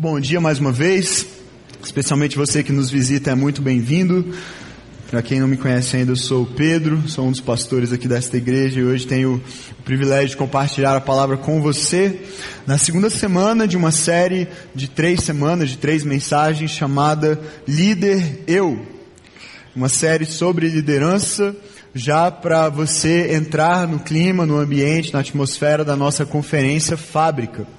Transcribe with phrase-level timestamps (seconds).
[0.00, 1.26] Bom dia mais uma vez,
[1.82, 4.32] especialmente você que nos visita é muito bem-vindo.
[5.10, 8.06] Para quem não me conhece ainda, eu sou o Pedro, sou um dos pastores aqui
[8.06, 9.42] desta igreja e hoje tenho
[9.76, 12.16] o privilégio de compartilhar a palavra com você
[12.64, 17.36] na segunda semana de uma série de três semanas, de três mensagens chamada
[17.66, 18.80] Líder Eu.
[19.74, 21.56] Uma série sobre liderança,
[21.92, 27.77] já para você entrar no clima, no ambiente, na atmosfera da nossa conferência Fábrica.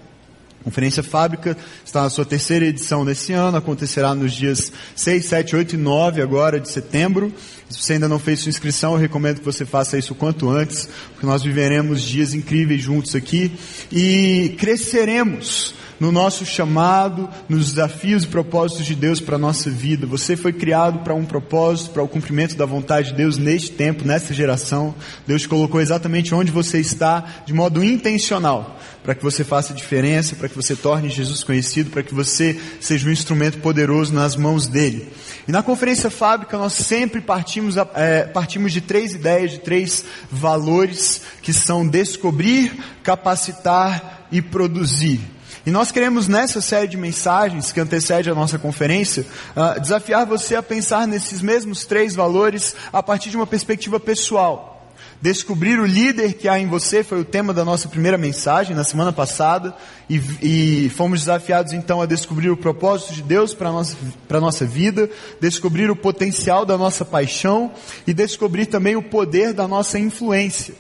[0.64, 1.55] Conferência Fábrica
[1.86, 6.22] está na sua terceira edição desse ano, acontecerá nos dias 6, 7, 8 e 9
[6.22, 7.34] agora de setembro.
[7.70, 10.49] Se você ainda não fez sua inscrição, eu recomendo que você faça isso o quanto
[10.49, 13.52] antes, porque nós viveremos dias incríveis juntos aqui
[13.91, 20.07] e cresceremos no nosso chamado, nos desafios e propósitos de Deus para a nossa vida.
[20.07, 24.05] Você foi criado para um propósito, para o cumprimento da vontade de Deus neste tempo,
[24.05, 24.95] nessa geração.
[25.27, 30.48] Deus colocou exatamente onde você está, de modo intencional, para que você faça diferença, para
[30.48, 35.12] que você torne Jesus conhecido, para que você seja um instrumento poderoso nas mãos dele.
[35.48, 41.21] E na conferência fábrica nós sempre partimos, é, partimos de três ideias, de três valores
[41.41, 42.71] que são descobrir,
[43.04, 45.20] capacitar e produzir.
[45.65, 50.55] E nós queremos nessa série de mensagens que antecede a nossa conferência, uh, desafiar você
[50.55, 54.80] a pensar nesses mesmos três valores a partir de uma perspectiva pessoal.
[55.21, 58.85] Descobrir o líder que há em você foi o tema da nossa primeira mensagem na
[58.85, 59.76] semana passada
[60.10, 63.98] e, e fomos desafiados então a descobrir o propósito de Deus para a nossa,
[64.30, 65.09] nossa vida,
[65.41, 67.69] descobrir o potencial da nossa paixão
[68.07, 70.74] e descobrir também o poder da nossa influência.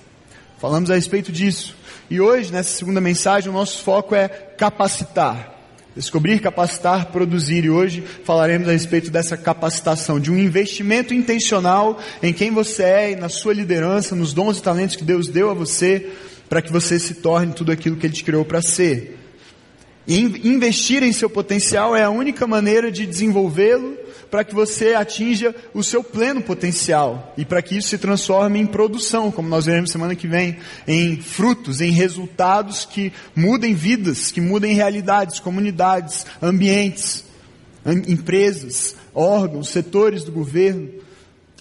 [0.57, 1.75] Falamos a respeito disso.
[2.09, 5.55] E hoje, nessa segunda mensagem, o nosso foco é capacitar.
[5.95, 7.65] Descobrir, capacitar, produzir.
[7.65, 13.11] E hoje falaremos a respeito dessa capacitação, de um investimento intencional em quem você é
[13.11, 16.09] e na sua liderança, nos dons e talentos que Deus deu a você,
[16.49, 19.19] para que você se torne tudo aquilo que Ele te criou para ser.
[20.07, 23.95] E investir em seu potencial é a única maneira de desenvolvê-lo
[24.29, 28.65] para que você atinja o seu pleno potencial e para que isso se transforme em
[28.65, 30.57] produção, como nós veremos semana que vem,
[30.87, 37.25] em frutos, em resultados que mudem vidas, que mudem realidades, comunidades, ambientes,
[38.07, 40.89] empresas, órgãos, setores do governo.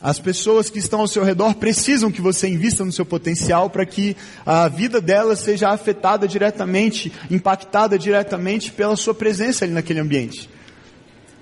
[0.01, 3.85] As pessoas que estão ao seu redor precisam que você invista no seu potencial para
[3.85, 10.49] que a vida delas seja afetada diretamente, impactada diretamente pela sua presença ali naquele ambiente.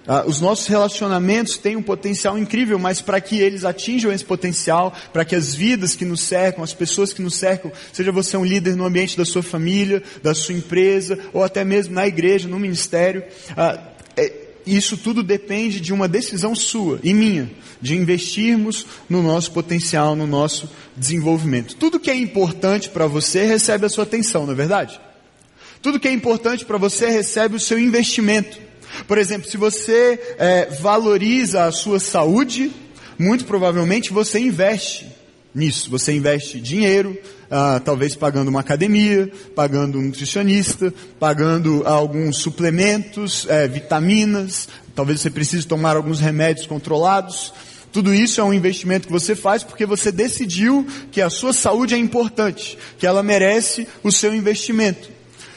[0.06, 4.94] Ah, os nossos relacionamentos têm um potencial incrível, mas para que eles atinjam esse potencial,
[5.12, 8.44] para que as vidas que nos cercam, as pessoas que nos cercam, seja você um
[8.44, 12.59] líder no ambiente da sua família, da sua empresa, ou até mesmo na igreja, no
[12.59, 13.25] ministério,
[13.56, 13.81] ah,
[14.17, 14.33] é,
[14.67, 17.50] isso tudo depende de uma decisão sua e minha,
[17.81, 21.77] de investirmos no nosso potencial, no nosso desenvolvimento.
[21.77, 25.00] Tudo que é importante para você recebe a sua atenção, não é verdade?
[25.83, 28.66] Tudo que é importante para você recebe o seu investimento.
[29.06, 32.72] Por exemplo, se você é, valoriza a sua saúde,
[33.19, 35.06] muito provavelmente você investe
[35.56, 35.91] nisso.
[35.91, 37.19] Você investe dinheiro,
[37.50, 45.30] ah, talvez pagando uma academia, pagando um nutricionista, pagando alguns suplementos, é, vitaminas, talvez você
[45.30, 47.54] precise tomar alguns remédios controlados.
[47.91, 51.94] Tudo isso é um investimento que você faz porque você decidiu que a sua saúde
[51.94, 55.16] é importante, que ela merece o seu investimento.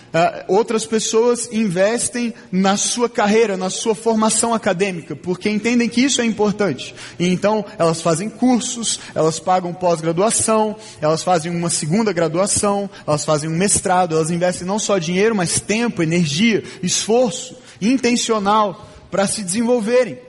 [0.09, 6.21] Uh, outras pessoas investem na sua carreira, na sua formação acadêmica, porque entendem que isso
[6.21, 6.95] é importante.
[7.19, 13.49] E então elas fazem cursos, elas pagam pós-graduação, elas fazem uma segunda graduação, elas fazem
[13.49, 20.28] um mestrado, elas investem não só dinheiro, mas tempo, energia, esforço intencional para se desenvolverem.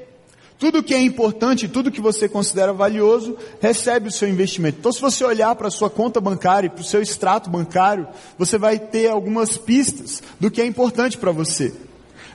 [0.61, 4.77] Tudo que é importante, tudo que você considera valioso, recebe o seu investimento.
[4.79, 8.07] Então, se você olhar para a sua conta bancária e para o seu extrato bancário,
[8.37, 11.73] você vai ter algumas pistas do que é importante para você.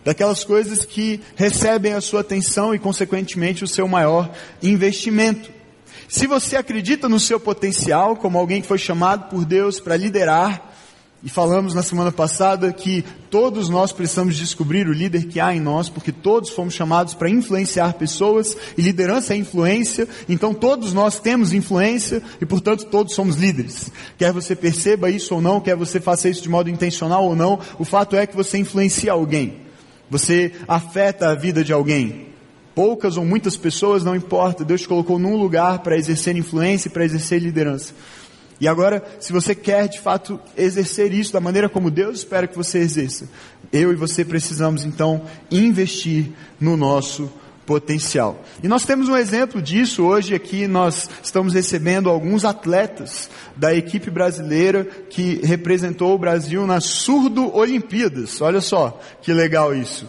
[0.03, 4.31] Daquelas coisas que recebem a sua atenção e, consequentemente, o seu maior
[4.61, 5.51] investimento.
[6.09, 10.74] Se você acredita no seu potencial, como alguém que foi chamado por Deus para liderar,
[11.25, 15.59] e falamos na semana passada que todos nós precisamos descobrir o líder que há em
[15.59, 21.19] nós, porque todos fomos chamados para influenciar pessoas, e liderança é influência, então todos nós
[21.19, 23.91] temos influência, e portanto todos somos líderes.
[24.19, 27.59] Quer você perceba isso ou não, quer você faça isso de modo intencional ou não,
[27.79, 29.61] o fato é que você influencia alguém.
[30.11, 32.27] Você afeta a vida de alguém.
[32.75, 36.91] Poucas ou muitas pessoas, não importa, Deus te colocou num lugar para exercer influência e
[36.91, 37.95] para exercer liderança.
[38.59, 42.55] E agora, se você quer de fato exercer isso da maneira como Deus espera que
[42.55, 43.27] você exerça,
[43.71, 47.31] eu e você precisamos então investir no nosso
[47.65, 48.43] potencial.
[48.61, 54.11] E nós temos um exemplo disso hoje aqui, nós estamos recebendo alguns atletas da equipe
[54.11, 58.41] brasileira que representou o Brasil nas Surdo Olimpíadas.
[58.41, 60.07] Olha só, que legal isso.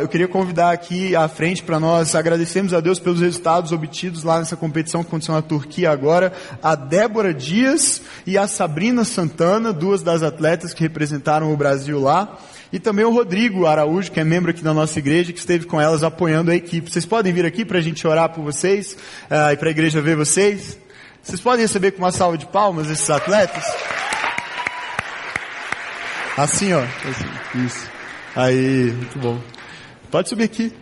[0.00, 4.38] Eu queria convidar aqui à frente para nós agradecermos a Deus pelos resultados obtidos lá
[4.38, 10.02] nessa competição que aconteceu na Turquia agora, a Débora Dias e a Sabrina Santana, duas
[10.02, 12.38] das atletas que representaram o Brasil lá.
[12.72, 15.80] E também o Rodrigo Araújo, que é membro aqui da nossa igreja, que esteve com
[15.80, 16.90] elas apoiando a equipe.
[16.90, 18.92] Vocês podem vir aqui para a gente orar por vocês
[19.30, 20.78] uh, e para a igreja ver vocês?
[21.22, 23.64] Vocês podem receber com uma salva de palmas esses atletas?
[26.36, 26.80] Assim, ó.
[26.80, 27.90] Assim, isso.
[28.36, 29.40] Aí, muito bom.
[30.10, 30.72] Pode subir aqui.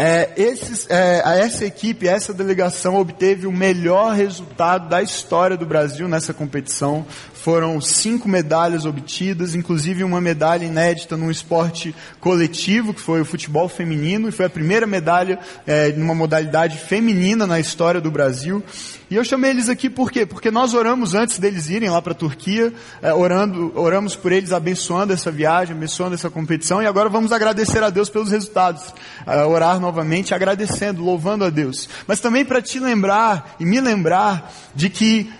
[0.00, 6.06] É, esses, é, essa equipe, essa delegação obteve o melhor resultado da história do Brasil
[6.06, 7.04] nessa competição.
[7.38, 13.68] Foram cinco medalhas obtidas, inclusive uma medalha inédita num esporte coletivo, que foi o futebol
[13.68, 18.62] feminino, e foi a primeira medalha é, numa modalidade feminina na história do Brasil.
[19.08, 20.26] E eu chamei eles aqui por quê?
[20.26, 24.52] Porque nós oramos antes deles irem lá para a Turquia, é, orando, oramos por eles,
[24.52, 28.92] abençoando essa viagem, abençoando essa competição, e agora vamos agradecer a Deus pelos resultados.
[29.24, 31.88] É, orar novamente, agradecendo, louvando a Deus.
[32.04, 35.30] Mas também para te lembrar e me lembrar de que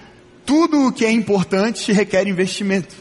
[0.49, 2.97] tudo o que é importante requer investimento.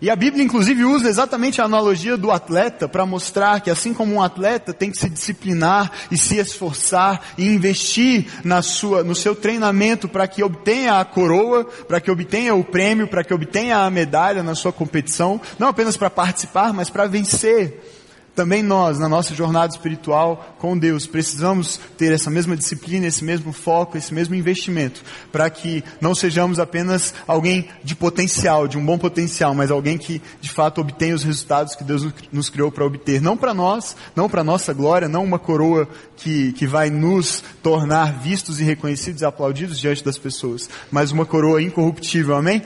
[0.00, 4.14] E a Bíblia, inclusive, usa exatamente a analogia do atleta para mostrar que, assim como
[4.14, 9.36] um atleta tem que se disciplinar e se esforçar e investir na sua, no seu
[9.36, 13.90] treinamento para que obtenha a coroa, para que obtenha o prêmio, para que obtenha a
[13.90, 18.01] medalha na sua competição, não apenas para participar, mas para vencer.
[18.34, 23.52] Também nós, na nossa jornada espiritual com Deus, precisamos ter essa mesma disciplina, esse mesmo
[23.52, 28.96] foco, esse mesmo investimento, para que não sejamos apenas alguém de potencial, de um bom
[28.96, 33.20] potencial, mas alguém que de fato obtenha os resultados que Deus nos criou para obter.
[33.20, 35.86] Não para nós, não para nossa glória, não uma coroa
[36.16, 41.26] que, que vai nos tornar vistos e reconhecidos e aplaudidos diante das pessoas, mas uma
[41.26, 42.62] coroa incorruptível, amém?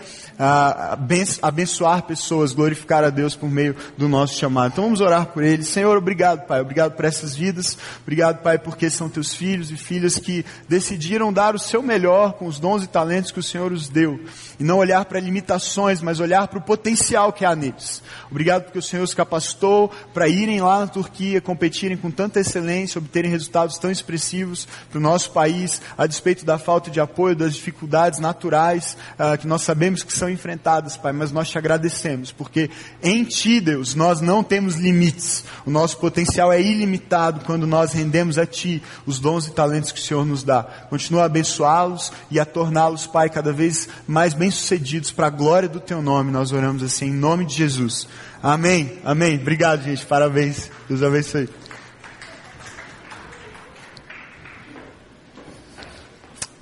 [1.41, 4.73] abençoar pessoas, glorificar a Deus por meio do nosso chamado.
[4.73, 6.61] Então vamos orar por Senhor, obrigado, Pai.
[6.61, 7.77] Obrigado por essas vidas.
[8.03, 12.47] Obrigado, Pai, porque são teus filhos e filhas que decidiram dar o seu melhor com
[12.47, 14.21] os dons e talentos que o Senhor os deu.
[14.59, 18.03] E não olhar para limitações, mas olhar para o potencial que há neles.
[18.31, 22.99] Obrigado porque o Senhor os capacitou para irem lá na Turquia, competirem com tanta excelência,
[22.99, 27.55] obterem resultados tão expressivos para o nosso país, a despeito da falta de apoio, das
[27.55, 32.71] dificuldades naturais uh, que nós sabemos que são enfrentadas, Pai, mas nós te agradecemos, porque
[33.03, 35.45] em Ti, Deus, nós não temos limites.
[35.65, 40.01] O nosso potencial é ilimitado quando nós rendemos a Ti os dons e talentos que
[40.01, 40.63] o Senhor nos dá.
[40.63, 45.81] Continua a abençoá-los e a torná-los, Pai, cada vez mais bem-sucedidos para a glória do
[45.81, 46.31] Teu nome.
[46.31, 48.07] Nós oramos assim, em nome de Jesus.
[48.43, 48.99] Amém.
[49.05, 49.37] Amém.
[49.37, 50.05] Obrigado, gente.
[50.05, 50.71] Parabéns.
[50.89, 51.49] Deus abençoe.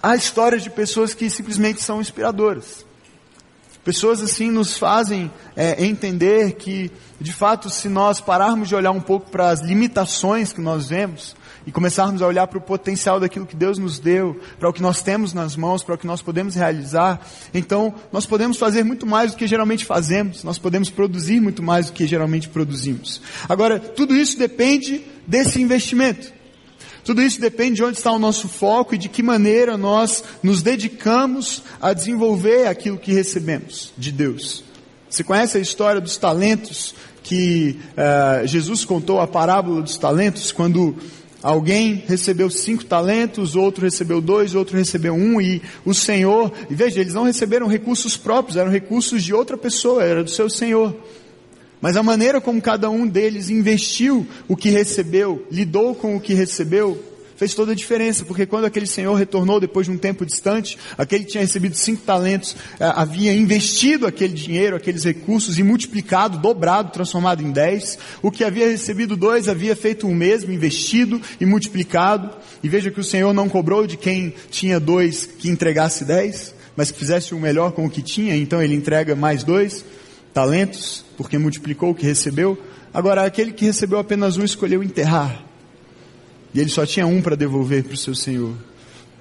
[0.05, 2.85] há histórias de pessoas que simplesmente são inspiradoras.
[3.83, 6.91] Pessoas assim nos fazem é, entender que,
[7.25, 11.35] de fato, se nós pararmos de olhar um pouco para as limitações que nós vemos
[11.67, 14.83] e começarmos a olhar para o potencial daquilo que Deus nos deu, para o que
[14.83, 19.07] nós temos nas mãos, para o que nós podemos realizar, então nós podemos fazer muito
[19.07, 23.23] mais do que geralmente fazemos, nós podemos produzir muito mais do que geralmente produzimos.
[23.49, 26.31] Agora, tudo isso depende desse investimento.
[27.07, 30.61] Tudo isso depende de onde está o nosso foco e de que maneira nós nos
[30.61, 34.63] dedicamos a desenvolver aquilo que recebemos de Deus.
[35.15, 36.93] Você conhece a história dos talentos
[37.25, 40.95] que uh, Jesus contou a parábola dos talentos quando
[41.45, 47.03] Alguém recebeu cinco talentos, outro recebeu dois, outro recebeu um, e o Senhor, e veja,
[47.03, 50.97] eles não receberam recursos próprios, eram recursos de outra pessoa, era do seu Senhor.
[51.83, 56.33] Mas a maneira como cada um deles investiu o que recebeu, lidou com o que
[56.33, 56.99] recebeu,
[57.37, 61.25] fez toda a diferença, porque quando aquele senhor retornou depois de um tempo distante, aquele
[61.25, 66.93] que tinha recebido cinco talentos eh, havia investido aquele dinheiro, aqueles recursos e multiplicado, dobrado,
[66.93, 67.99] transformado em dez.
[68.23, 72.31] O que havia recebido dois havia feito o mesmo, investido e multiplicado.
[72.63, 76.91] E veja que o senhor não cobrou de quem tinha dois que entregasse dez, mas
[76.91, 79.85] que fizesse o melhor com o que tinha, então ele entrega mais dois
[80.33, 82.59] talentos, porque multiplicou o que recebeu.
[82.93, 85.54] Agora, aquele que recebeu apenas um escolheu enterrar.
[86.55, 88.55] E ele só tinha um para devolver para o seu Senhor.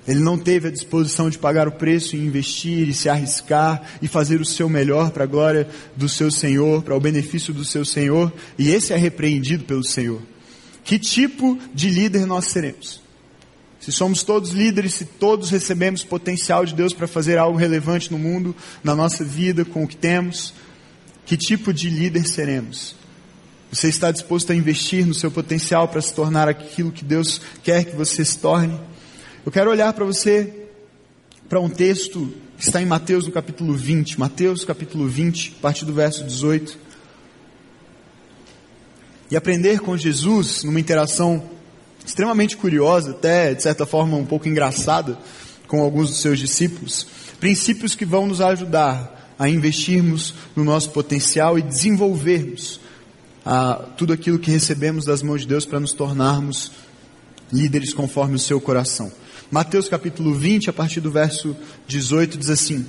[0.07, 4.07] Ele não teve a disposição de pagar o preço e investir e se arriscar e
[4.07, 7.85] fazer o seu melhor para a glória do seu Senhor, para o benefício do seu
[7.85, 10.21] Senhor, e esse é repreendido pelo Senhor.
[10.83, 13.01] Que tipo de líder nós seremos?
[13.79, 18.19] Se somos todos líderes, se todos recebemos potencial de Deus para fazer algo relevante no
[18.19, 20.53] mundo, na nossa vida, com o que temos,
[21.25, 22.95] que tipo de líder seremos?
[23.73, 27.83] Você está disposto a investir no seu potencial para se tornar aquilo que Deus quer
[27.83, 28.79] que você se torne?
[29.43, 30.67] Eu quero olhar para você,
[31.49, 34.19] para um texto que está em Mateus no capítulo 20.
[34.19, 36.77] Mateus capítulo 20, a partir do verso 18.
[39.31, 41.43] E aprender com Jesus numa interação
[42.05, 45.17] extremamente curiosa, até de certa forma um pouco engraçada,
[45.67, 47.07] com alguns dos seus discípulos.
[47.39, 52.82] Princípios que vão nos ajudar a investirmos no nosso potencial e desenvolvermos
[53.45, 56.71] a tudo aquilo que recebemos das mãos de Deus para nos tornarmos
[57.51, 59.11] líderes conforme o seu coração.
[59.51, 61.55] Mateus capítulo 20, a partir do verso
[61.87, 62.85] 18, diz assim: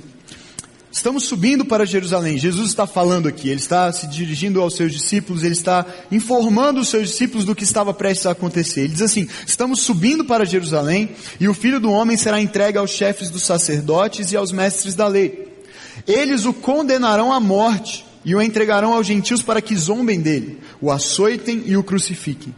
[0.91, 2.37] Estamos subindo para Jerusalém.
[2.37, 6.87] Jesus está falando aqui, ele está se dirigindo aos seus discípulos, ele está informando os
[6.87, 8.81] seus discípulos do que estava prestes a acontecer.
[8.81, 11.09] Ele diz assim: Estamos subindo para Jerusalém
[11.39, 15.07] e o filho do homem será entregue aos chefes dos sacerdotes e aos mestres da
[15.07, 15.53] lei.
[16.07, 20.91] Eles o condenarão à morte e o entregarão aos gentios para que zombem dele, o
[20.91, 22.53] açoitem e o crucifiquem.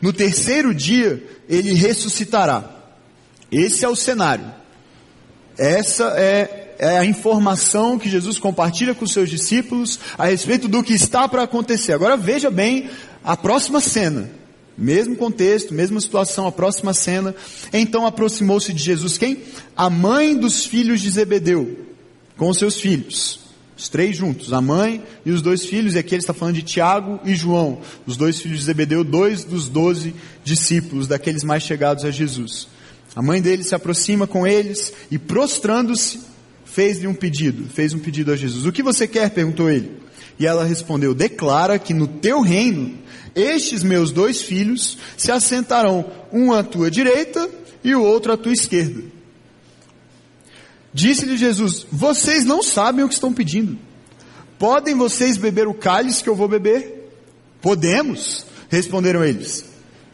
[0.00, 2.78] No terceiro dia, ele ressuscitará.
[3.52, 4.46] Esse é o cenário.
[5.58, 10.82] Essa é, é, a informação que Jesus compartilha com os seus discípulos a respeito do
[10.82, 11.92] que está para acontecer.
[11.92, 12.88] Agora veja bem
[13.22, 14.30] a próxima cena.
[14.78, 17.34] Mesmo contexto, mesma situação, a próxima cena.
[17.70, 19.42] Então aproximou-se de Jesus quem?
[19.76, 21.86] A mãe dos filhos de Zebedeu,
[22.38, 23.39] com seus filhos.
[23.80, 26.62] Os três juntos, a mãe e os dois filhos, e aqui ele está falando de
[26.62, 32.04] Tiago e João, os dois filhos de Zebedeu, dois dos doze discípulos, daqueles mais chegados
[32.04, 32.68] a Jesus.
[33.16, 36.20] A mãe dele se aproxima com eles e prostrando-se,
[36.62, 38.66] fez-lhe um pedido, fez um pedido a Jesus.
[38.66, 39.30] O que você quer?
[39.30, 39.92] perguntou ele.
[40.38, 42.98] E ela respondeu: Declara que no teu reino,
[43.34, 47.48] estes meus dois filhos se assentarão, um à tua direita
[47.82, 49.19] e o outro à tua esquerda.
[50.92, 53.78] Disse-lhe Jesus: Vocês não sabem o que estão pedindo.
[54.58, 57.10] Podem vocês beber o cálice que eu vou beber?
[57.62, 59.64] Podemos, responderam eles.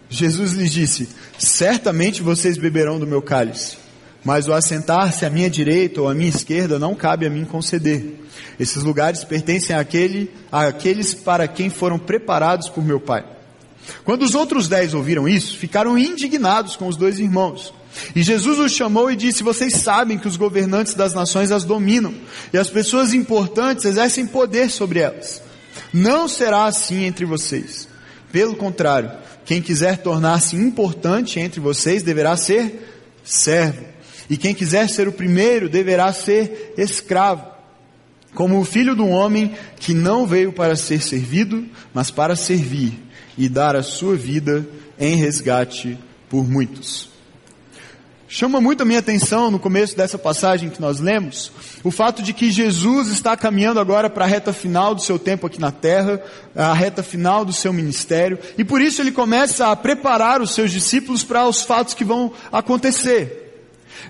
[0.09, 3.77] Jesus lhes disse: Certamente vocês beberão do meu cálice,
[4.25, 8.21] mas o assentar-se à minha direita ou à minha esquerda não cabe a mim conceder.
[8.59, 13.25] Esses lugares pertencem àquele, àqueles para quem foram preparados por meu Pai.
[14.05, 17.73] Quando os outros dez ouviram isso, ficaram indignados com os dois irmãos.
[18.15, 22.15] E Jesus os chamou e disse: Vocês sabem que os governantes das nações as dominam,
[22.53, 25.43] e as pessoas importantes exercem poder sobre elas.
[25.93, 27.89] Não será assim entre vocês.
[28.33, 29.11] Pelo contrário,
[29.45, 32.87] quem quiser tornar-se importante entre vocês deverá ser
[33.25, 33.85] servo.
[34.29, 37.47] E quem quiser ser o primeiro deverá ser escravo.
[38.35, 43.01] Como o filho do homem que não veio para ser servido, mas para servir
[43.39, 44.67] e dar a sua vida
[44.99, 45.99] em resgate
[46.29, 47.16] por muitos.
[48.29, 51.53] Chama muito a minha atenção no começo dessa passagem que nós lemos,
[51.85, 55.47] o fato de que Jesus está caminhando agora para a reta final do seu tempo
[55.47, 56.21] aqui na terra,
[56.55, 60.73] a reta final do seu ministério, e por isso ele começa a preparar os seus
[60.73, 63.45] discípulos para os fatos que vão acontecer.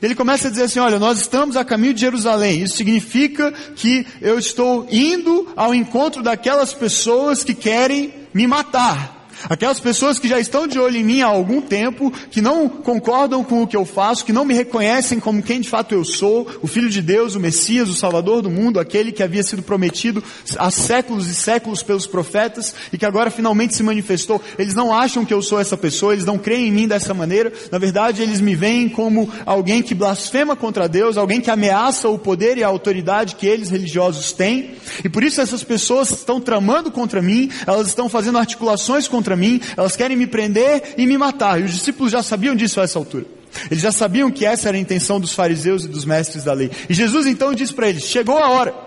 [0.01, 2.63] Ele começa a dizer assim: olha, nós estamos a caminho de Jerusalém.
[2.63, 9.16] Isso significa que eu estou indo ao encontro daquelas pessoas que querem me matar.
[9.49, 13.45] Aquelas pessoas que já estão de olho em mim há algum tempo, que não concordam
[13.45, 16.47] com o que eu faço, que não me reconhecem como quem de fato eu sou,
[16.63, 20.23] o Filho de Deus, o Messias, o Salvador do mundo, aquele que havia sido prometido
[20.59, 24.41] há séculos e séculos pelos profetas e que agora finalmente se manifestou.
[24.59, 27.53] Eles não acham que eu sou essa pessoa, eles não creem em mim dessa maneira.
[27.71, 32.19] Na verdade, eles me veem como alguém que blasfema contra Deus, alguém que ameaça o
[32.19, 34.75] poder e a autoridade que eles religiosos têm.
[35.05, 39.61] E por isso essas pessoas estão tramando contra mim, elas estão fazendo articulações contra mim,
[39.77, 41.61] elas querem me prender e me matar.
[41.61, 43.27] E os discípulos já sabiam disso a essa altura.
[43.71, 46.71] Eles já sabiam que essa era a intenção dos fariseus e dos mestres da lei.
[46.89, 48.87] E Jesus então disse para eles: chegou a hora.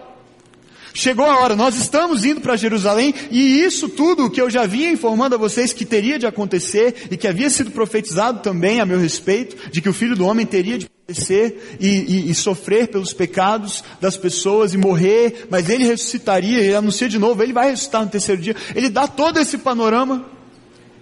[0.93, 4.91] Chegou a hora, nós estamos indo para Jerusalém e isso tudo que eu já vinha
[4.91, 8.99] informando a vocês que teria de acontecer e que havia sido profetizado também a meu
[8.99, 13.13] respeito, de que o Filho do Homem teria de padecer e, e, e, sofrer pelos
[13.13, 18.03] pecados das pessoas e morrer, mas ele ressuscitaria, ele anuncia de novo, ele vai ressuscitar
[18.03, 18.55] no terceiro dia.
[18.75, 20.38] Ele dá todo esse panorama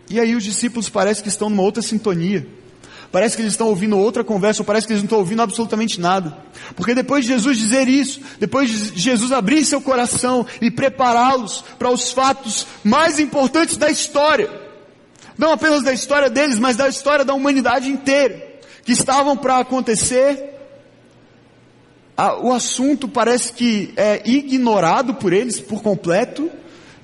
[0.10, 2.48] e aí os discípulos parecem que estão numa outra sintonia.
[3.12, 6.00] Parece que eles estão ouvindo outra conversa, ou parece que eles não estão ouvindo absolutamente
[6.00, 6.38] nada.
[6.76, 11.90] Porque depois de Jesus dizer isso, depois de Jesus abrir seu coração e prepará-los para
[11.90, 14.50] os fatos mais importantes da história,
[15.38, 20.56] não apenas da história deles, mas da história da humanidade inteira, que estavam para acontecer,
[22.42, 26.50] o assunto parece que é ignorado por eles por completo,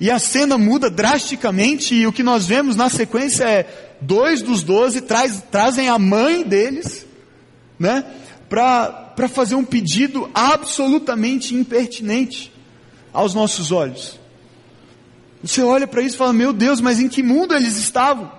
[0.00, 4.62] e a cena muda drasticamente, e o que nós vemos na sequência é dois dos
[4.62, 7.06] doze traz, trazem a mãe deles,
[7.78, 8.04] né,
[8.48, 12.52] para fazer um pedido absolutamente impertinente
[13.12, 14.18] aos nossos olhos.
[15.42, 18.32] Você olha para isso e fala: Meu Deus, mas em que mundo eles estavam?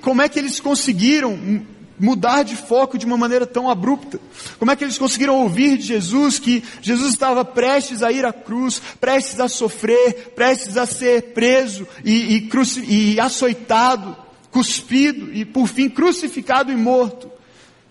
[0.00, 1.64] Como é que eles conseguiram
[2.00, 4.18] mudar de foco de uma maneira tão abrupta?
[4.58, 8.32] Como é que eles conseguiram ouvir de Jesus que Jesus estava prestes a ir à
[8.32, 12.48] cruz, prestes a sofrer, prestes a ser preso e,
[12.88, 14.16] e, e açoitado,
[14.50, 17.30] cuspido e por fim crucificado e morto?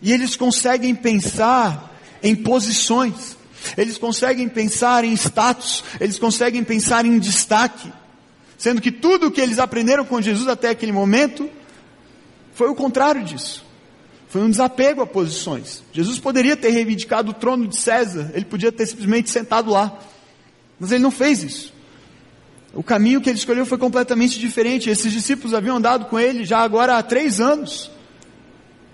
[0.01, 3.37] E eles conseguem pensar em posições,
[3.77, 7.91] eles conseguem pensar em status, eles conseguem pensar em destaque,
[8.57, 11.49] sendo que tudo o que eles aprenderam com Jesus até aquele momento
[12.53, 13.68] foi o contrário disso.
[14.29, 15.83] Foi um desapego a posições.
[15.91, 19.99] Jesus poderia ter reivindicado o trono de César, ele podia ter simplesmente sentado lá.
[20.79, 21.73] Mas ele não fez isso.
[22.73, 24.89] O caminho que ele escolheu foi completamente diferente.
[24.89, 27.89] Esses discípulos haviam andado com ele já agora há três anos.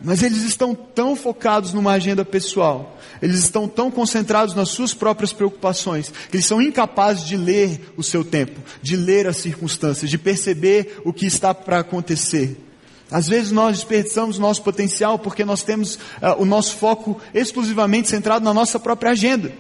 [0.02, 5.32] Mas eles estão tão focados numa agenda pessoal, eles estão tão concentrados nas suas próprias
[5.32, 10.18] preocupações, que eles são incapazes de ler o seu tempo, de ler as circunstâncias, de
[10.18, 12.65] perceber o que está para acontecer.
[13.12, 18.44] Às vezes nós desperdiçamos nosso potencial porque nós temos uh, o nosso foco exclusivamente centrado
[18.44, 19.54] na nossa própria agenda.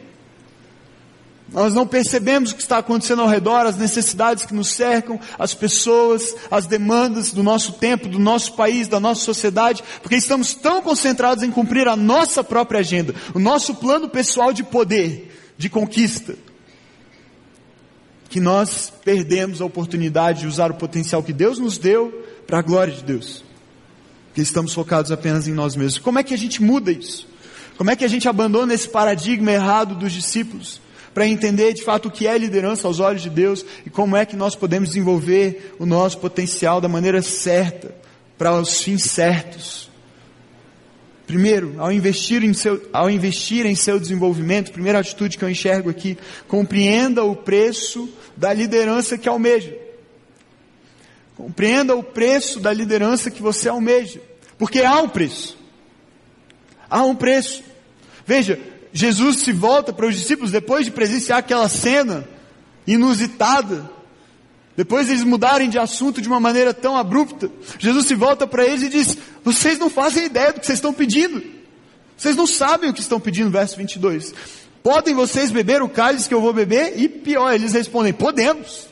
[1.52, 5.54] Nós não percebemos o que está acontecendo ao redor, as necessidades que nos cercam, as
[5.54, 10.82] pessoas, as demandas do nosso tempo, do nosso país, da nossa sociedade, porque estamos tão
[10.82, 16.36] concentrados em cumprir a nossa própria agenda, o nosso plano pessoal de poder, de conquista,
[18.36, 22.12] que nós perdemos a oportunidade de usar o potencial que Deus nos deu
[22.46, 23.46] para a glória de Deus.
[24.34, 26.00] Que estamos focados apenas em nós mesmos.
[26.00, 27.25] Como é que a gente muda isso?
[27.77, 30.82] Como é que a gente abandona esse paradigma errado dos discípulos
[31.13, 34.25] para entender de fato o que é liderança aos olhos de Deus e como é
[34.25, 37.96] que nós podemos desenvolver o nosso potencial da maneira certa
[38.38, 39.89] para os fins certos?
[41.25, 45.89] Primeiro, ao investir, em seu, ao investir em seu desenvolvimento, primeira atitude que eu enxergo
[45.89, 49.75] aqui, compreenda o preço da liderança que almeja.
[51.36, 54.22] Compreenda o preço da liderança que você almeja.
[54.58, 55.58] Porque há um preço.
[56.89, 57.63] Há um preço.
[58.25, 58.60] Veja,
[58.94, 62.27] Jesus se volta para os discípulos depois de presenciar aquela cena
[62.88, 63.89] inusitada.
[64.77, 67.50] Depois eles mudarem de assunto de uma maneira tão abrupta.
[67.80, 70.94] Jesus se volta para eles e diz: Vocês não fazem ideia do que vocês estão
[70.94, 71.44] pedindo.
[72.18, 74.33] Vocês não sabem o que estão pedindo, verso 22.
[74.86, 76.94] Podem vocês beber o cálice que eu vou beber?
[76.96, 78.88] E pior, eles respondem: Podemos.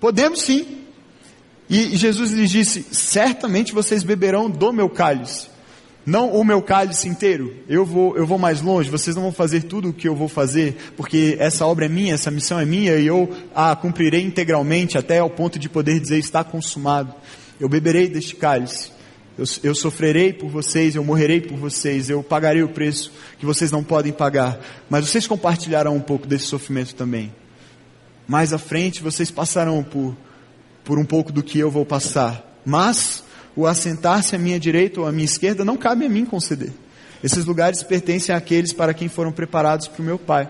[0.00, 0.78] Podemos sim.
[1.68, 5.48] E Jesus lhes disse: Certamente vocês beberão do meu cálice,
[6.06, 7.54] não o meu cálice inteiro.
[7.68, 8.88] Eu vou, eu vou mais longe.
[8.88, 12.14] Vocês não vão fazer tudo o que eu vou fazer, porque essa obra é minha,
[12.14, 16.18] essa missão é minha e eu a cumprirei integralmente até ao ponto de poder dizer
[16.18, 17.14] está consumado.
[17.60, 18.93] Eu beberei deste cálice.
[19.36, 23.70] Eu, eu sofrerei por vocês, eu morrerei por vocês, eu pagarei o preço que vocês
[23.70, 24.60] não podem pagar.
[24.88, 27.32] Mas vocês compartilharão um pouco desse sofrimento também.
[28.28, 30.16] Mais à frente vocês passarão por
[30.84, 32.60] por um pouco do que eu vou passar.
[32.64, 33.24] Mas
[33.56, 36.72] o assentar-se à minha direita ou à minha esquerda não cabe a mim conceder.
[37.22, 40.48] Esses lugares pertencem àqueles para quem foram preparados para o meu Pai.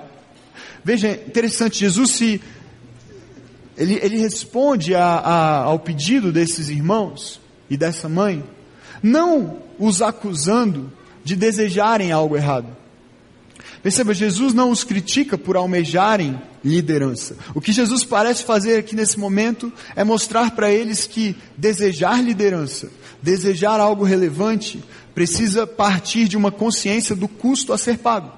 [0.85, 2.41] Veja, interessante, Jesus se
[3.77, 8.43] ele, ele responde a, a, ao pedido desses irmãos e dessa mãe,
[9.05, 10.91] não os acusando
[11.23, 12.75] de desejarem algo errado.
[13.83, 17.37] Perceba, Jesus não os critica por almejarem liderança.
[17.55, 22.91] O que Jesus parece fazer aqui nesse momento é mostrar para eles que desejar liderança,
[23.21, 24.83] desejar algo relevante,
[25.15, 28.33] precisa partir de uma consciência do custo a ser pago.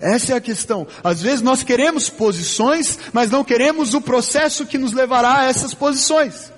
[0.00, 0.86] Essa é a questão.
[1.04, 5.74] Às vezes nós queremos posições, mas não queremos o processo que nos levará a essas
[5.74, 6.55] posições.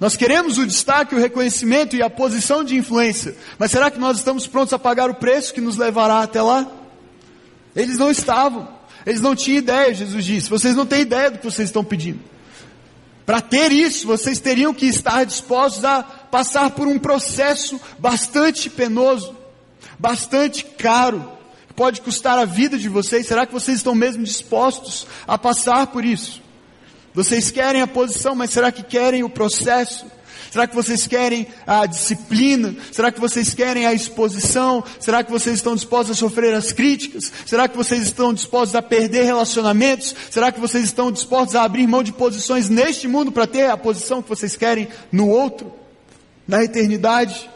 [0.00, 4.18] Nós queremos o destaque, o reconhecimento e a posição de influência, mas será que nós
[4.18, 6.70] estamos prontos a pagar o preço que nos levará até lá?
[7.74, 8.68] Eles não estavam,
[9.04, 12.20] eles não tinham ideia, Jesus disse, vocês não têm ideia do que vocês estão pedindo.
[13.26, 19.36] Para ter isso, vocês teriam que estar dispostos a passar por um processo bastante penoso,
[19.98, 21.30] bastante caro,
[21.66, 23.26] que pode custar a vida de vocês.
[23.26, 26.40] Será que vocês estão mesmo dispostos a passar por isso?
[27.14, 30.06] Vocês querem a posição, mas será que querem o processo?
[30.50, 32.74] Será que vocês querem a disciplina?
[32.90, 34.82] Será que vocês querem a exposição?
[34.98, 37.30] Será que vocês estão dispostos a sofrer as críticas?
[37.44, 40.14] Será que vocês estão dispostos a perder relacionamentos?
[40.30, 43.76] Será que vocês estão dispostos a abrir mão de posições neste mundo para ter a
[43.76, 45.72] posição que vocês querem no outro?
[46.46, 47.50] Na eternidade?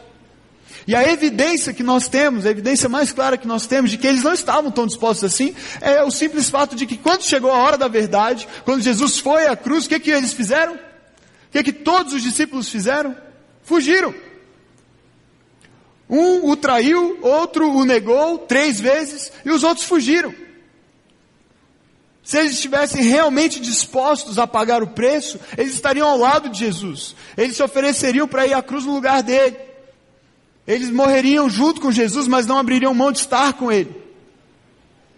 [0.85, 4.05] E a evidência que nós temos, a evidência mais clara que nós temos de que
[4.05, 7.57] eles não estavam tão dispostos assim, é o simples fato de que quando chegou a
[7.57, 10.73] hora da verdade, quando Jesus foi à cruz, o que, que eles fizeram?
[10.73, 10.79] O
[11.51, 13.15] que, que todos os discípulos fizeram?
[13.63, 14.13] Fugiram.
[16.09, 20.33] Um o traiu, outro o negou três vezes e os outros fugiram.
[22.23, 27.15] Se eles estivessem realmente dispostos a pagar o preço, eles estariam ao lado de Jesus.
[27.37, 29.57] Eles se ofereceriam para ir à cruz no lugar dele.
[30.67, 34.03] Eles morreriam junto com Jesus, mas não abririam mão de estar com ele.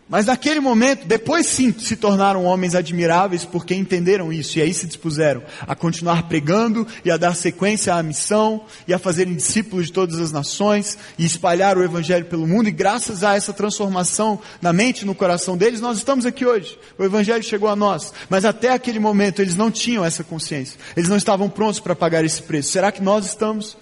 [0.08, 4.86] Mas naquele momento, depois sim, se tornaram homens admiráveis porque entenderam isso e aí se
[4.86, 9.94] dispuseram a continuar pregando e a dar sequência à missão e a fazerem discípulos de
[9.94, 14.72] todas as nações e espalhar o evangelho pelo mundo e graças a essa transformação na
[14.72, 16.78] mente e no coração deles, nós estamos aqui hoje.
[17.00, 20.80] O evangelho chegou a nós, mas até aquele momento eles não tinham essa consciência.
[20.96, 22.70] Eles não estavam prontos para pagar esse preço.
[22.70, 23.76] Será que nós estamos?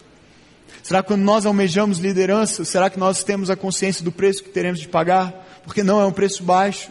[0.82, 4.50] Será que quando nós almejamos liderança, será que nós temos a consciência do preço que
[4.50, 5.44] teremos de pagar?
[5.64, 6.90] porque não é um preço baixo.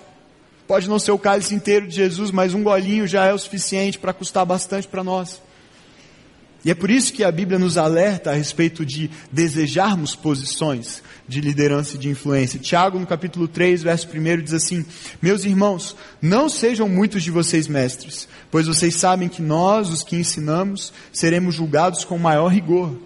[0.66, 3.98] Pode não ser o cálice inteiro de Jesus, mas um golinho já é o suficiente
[3.98, 5.40] para custar bastante para nós.
[6.64, 11.40] E é por isso que a Bíblia nos alerta a respeito de desejarmos posições de
[11.40, 12.58] liderança e de influência.
[12.58, 14.86] Tiago, no capítulo 3, verso 1, diz assim:
[15.20, 20.16] Meus irmãos, não sejam muitos de vocês mestres, pois vocês sabem que nós, os que
[20.16, 22.96] ensinamos, seremos julgados com maior rigor.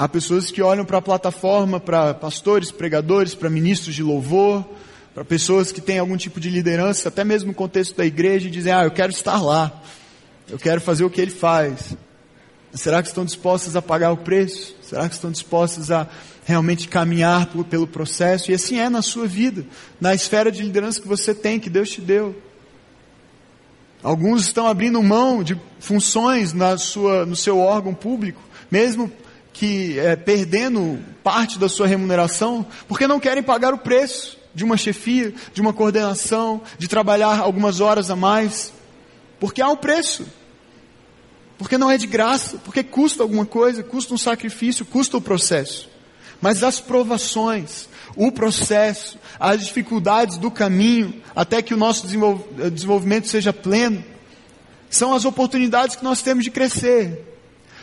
[0.00, 4.64] Há pessoas que olham para a plataforma, para pastores, pregadores, para ministros de louvor,
[5.12, 8.50] para pessoas que têm algum tipo de liderança, até mesmo no contexto da igreja, e
[8.50, 9.70] dizem: Ah, eu quero estar lá,
[10.48, 11.94] eu quero fazer o que ele faz.
[12.72, 14.74] Será que estão dispostas a pagar o preço?
[14.80, 16.08] Será que estão dispostas a
[16.46, 18.50] realmente caminhar pelo processo?
[18.50, 19.66] E assim é na sua vida,
[20.00, 22.34] na esfera de liderança que você tem, que Deus te deu.
[24.02, 29.12] Alguns estão abrindo mão de funções na sua, no seu órgão público, mesmo
[29.60, 34.74] que é, perdendo parte da sua remuneração porque não querem pagar o preço de uma
[34.74, 38.72] chefia, de uma coordenação, de trabalhar algumas horas a mais,
[39.38, 40.26] porque há um preço.
[41.58, 45.90] Porque não é de graça, porque custa alguma coisa, custa um sacrifício, custa o processo.
[46.40, 53.52] Mas as provações, o processo, as dificuldades do caminho, até que o nosso desenvolvimento seja
[53.52, 54.02] pleno,
[54.88, 57.29] são as oportunidades que nós temos de crescer,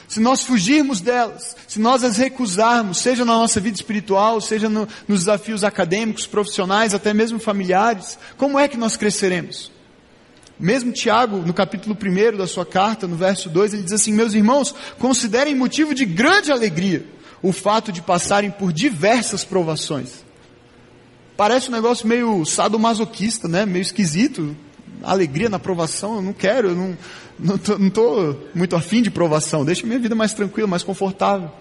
[0.08, 4.88] se nós fugirmos delas, se nós as recusarmos, seja na nossa vida espiritual, seja no,
[5.08, 9.72] nos desafios acadêmicos, profissionais, até mesmo familiares, como é que nós cresceremos?
[10.60, 14.34] Mesmo Tiago, no capítulo 1 da sua carta, no verso 2, ele diz assim: Meus
[14.34, 17.06] irmãos, considerem motivo de grande alegria
[17.44, 20.26] o fato de passarem por diversas provações.
[21.36, 23.66] Parece um negócio meio sadomasoquista, né?
[23.66, 24.56] meio esquisito.
[25.04, 26.98] Alegria na provação, eu não quero, eu não,
[27.40, 31.52] não estou muito afim de provação, deixa minha vida mais tranquila, mais confortável.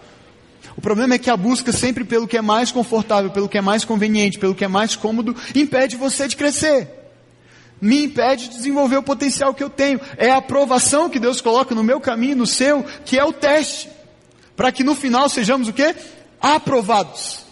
[0.76, 3.60] O problema é que a busca sempre pelo que é mais confortável, pelo que é
[3.60, 6.88] mais conveniente, pelo que é mais cômodo, impede você de crescer.
[7.80, 10.00] Me impede de desenvolver o potencial que eu tenho.
[10.16, 13.88] É a aprovação que Deus coloca no meu caminho, no seu, que é o teste.
[14.54, 15.94] Para que no final sejamos o quê?
[16.40, 17.44] Aprovados.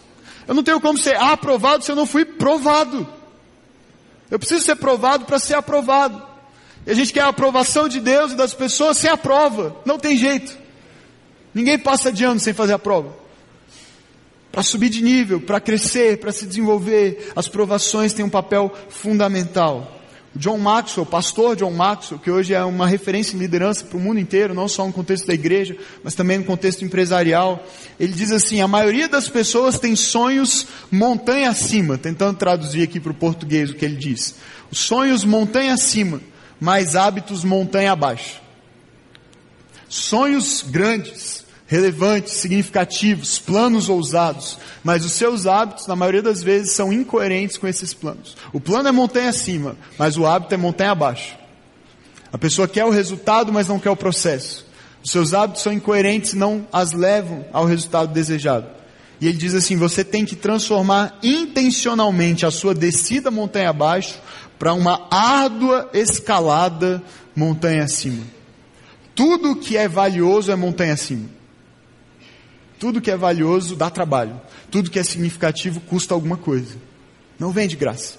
[0.46, 3.06] Eu não tenho como ser aprovado se eu não fui provado.
[4.30, 6.33] Eu preciso ser provado para ser aprovado.
[6.86, 9.76] E a gente quer a aprovação de Deus e das pessoas sem a prova.
[9.84, 10.56] Não tem jeito.
[11.54, 13.14] Ninguém passa de ano sem fazer a prova.
[14.50, 20.00] Para subir de nível, para crescer, para se desenvolver, as provações têm um papel fundamental.
[20.34, 24.00] O John Maxwell, pastor John Maxwell, que hoje é uma referência em liderança para o
[24.00, 27.64] mundo inteiro, não só no contexto da igreja, mas também no contexto empresarial,
[27.98, 33.12] ele diz assim: a maioria das pessoas tem sonhos montanha acima, tentando traduzir aqui para
[33.12, 34.34] o português o que ele diz.
[34.70, 36.20] Os sonhos montanha acima
[36.60, 38.40] mais hábitos montanha abaixo.
[39.88, 46.92] Sonhos grandes, relevantes, significativos, planos ousados, mas os seus hábitos, na maioria das vezes, são
[46.92, 48.36] incoerentes com esses planos.
[48.52, 51.36] O plano é montanha acima, mas o hábito é montanha abaixo.
[52.32, 54.66] A pessoa quer o resultado, mas não quer o processo.
[55.02, 58.66] Os seus hábitos são incoerentes e não as levam ao resultado desejado.
[59.20, 64.18] E ele diz assim: você tem que transformar intencionalmente a sua descida montanha abaixo
[64.58, 67.02] para uma árdua escalada
[67.34, 68.24] montanha acima.
[69.14, 71.28] Tudo que é valioso é montanha acima.
[72.78, 74.40] Tudo que é valioso dá trabalho.
[74.70, 76.76] Tudo que é significativo custa alguma coisa.
[77.38, 78.18] Não vem de graça.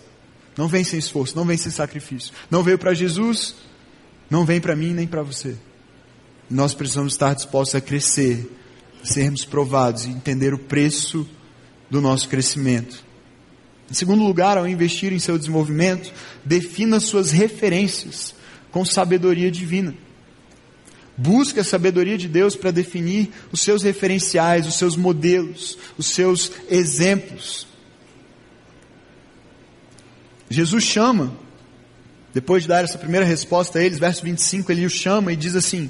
[0.58, 2.34] Não vem sem esforço, não vem sem sacrifício.
[2.50, 3.56] Não veio para Jesus,
[4.30, 5.56] não vem para mim nem para você.
[6.50, 8.50] Nós precisamos estar dispostos a crescer,
[9.04, 11.28] sermos provados e entender o preço
[11.90, 13.04] do nosso crescimento.
[13.90, 16.12] Em segundo lugar, ao investir em seu desenvolvimento,
[16.44, 18.34] defina suas referências
[18.72, 19.94] com sabedoria divina.
[21.18, 26.52] Busque a sabedoria de Deus para definir os seus referenciais, os seus modelos, os seus
[26.70, 27.68] exemplos.
[30.50, 31.34] Jesus chama,
[32.34, 35.56] depois de dar essa primeira resposta a eles, verso 25, ele os chama e diz
[35.56, 35.90] assim: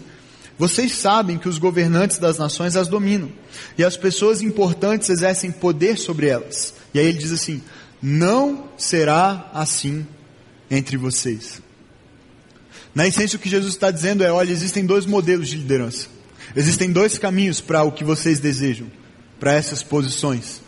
[0.59, 3.31] Vocês sabem que os governantes das nações as dominam,
[3.77, 6.75] e as pessoas importantes exercem poder sobre elas.
[6.93, 7.63] E aí ele diz assim:
[8.05, 10.05] não será assim
[10.69, 11.59] entre vocês.
[12.93, 16.07] Na essência, o que Jesus está dizendo é: olha, existem dois modelos de liderança.
[16.55, 18.91] Existem dois caminhos para o que vocês desejam,
[19.39, 20.61] para essas posições.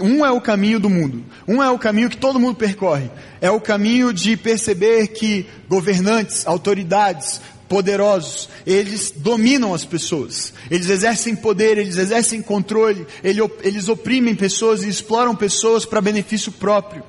[0.00, 3.10] Um é o caminho do mundo, um é o caminho que todo mundo percorre.
[3.40, 11.34] É o caminho de perceber que governantes, autoridades, poderosos, eles dominam as pessoas, eles exercem
[11.34, 17.02] poder, eles exercem controle, eles oprimem pessoas e exploram pessoas para benefício próprio.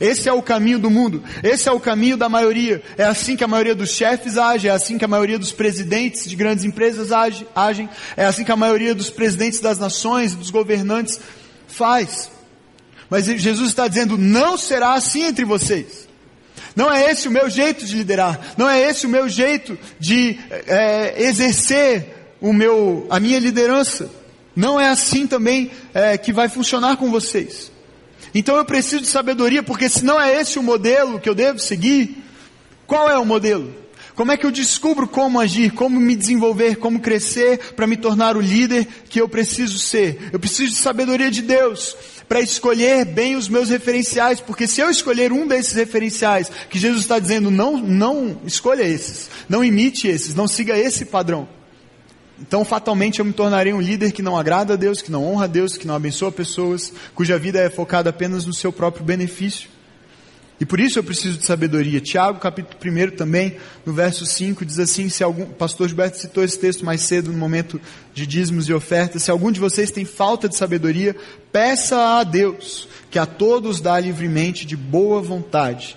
[0.00, 2.82] Esse é o caminho do mundo, esse é o caminho da maioria.
[2.98, 6.28] É assim que a maioria dos chefes age, é assim que a maioria dos presidentes
[6.28, 10.36] de grandes empresas age, agem, é assim que a maioria dos presidentes das nações e
[10.36, 11.20] dos governantes
[11.68, 12.30] faz.
[13.08, 16.05] Mas Jesus está dizendo: não será assim entre vocês.
[16.76, 18.54] Não é esse o meu jeito de liderar.
[18.58, 24.10] Não é esse o meu jeito de é, exercer o meu, a minha liderança.
[24.54, 27.72] Não é assim também é, que vai funcionar com vocês.
[28.34, 31.58] Então eu preciso de sabedoria, porque se não é esse o modelo que eu devo
[31.58, 32.22] seguir,
[32.86, 33.74] qual é o modelo?
[34.14, 38.36] Como é que eu descubro como agir, como me desenvolver, como crescer para me tornar
[38.36, 40.30] o líder que eu preciso ser?
[40.32, 41.96] Eu preciso de sabedoria de Deus
[42.28, 47.02] para escolher bem os meus referenciais, porque se eu escolher um desses referenciais, que Jesus
[47.02, 51.48] está dizendo, não, não escolha esses, não imite esses, não siga esse padrão.
[52.38, 55.44] Então, fatalmente, eu me tornarei um líder que não agrada a Deus, que não honra
[55.44, 59.70] a Deus, que não abençoa pessoas, cuja vida é focada apenas no seu próprio benefício.
[60.58, 62.00] E por isso eu preciso de sabedoria.
[62.00, 66.58] Tiago, capítulo 1 também, no verso 5, diz assim, se algum, pastor Gilberto citou esse
[66.58, 67.80] texto mais cedo no momento
[68.14, 71.14] de dízimos e ofertas, se algum de vocês tem falta de sabedoria,
[71.52, 75.94] peça a Deus, que a todos dá livremente de boa vontade,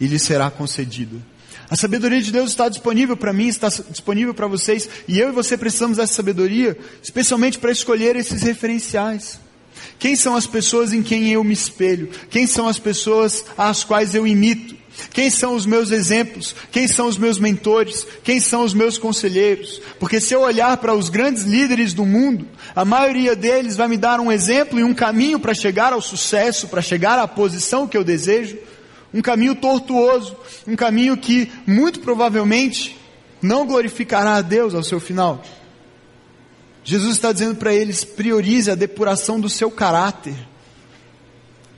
[0.00, 1.22] e lhe será concedido.
[1.68, 5.32] A sabedoria de Deus está disponível para mim, está disponível para vocês, e eu e
[5.32, 9.38] você precisamos dessa sabedoria, especialmente para escolher esses referenciais.
[9.98, 12.08] Quem são as pessoas em quem eu me espelho?
[12.30, 14.76] Quem são as pessoas às quais eu imito?
[15.12, 16.54] Quem são os meus exemplos?
[16.70, 18.06] Quem são os meus mentores?
[18.22, 19.80] Quem são os meus conselheiros?
[19.98, 23.96] Porque se eu olhar para os grandes líderes do mundo, a maioria deles vai me
[23.96, 27.96] dar um exemplo e um caminho para chegar ao sucesso, para chegar à posição que
[27.96, 28.58] eu desejo.
[29.12, 32.96] Um caminho tortuoso, um caminho que muito provavelmente
[33.40, 35.42] não glorificará a Deus ao seu final.
[36.88, 40.34] Jesus está dizendo para eles: priorize a depuração do seu caráter.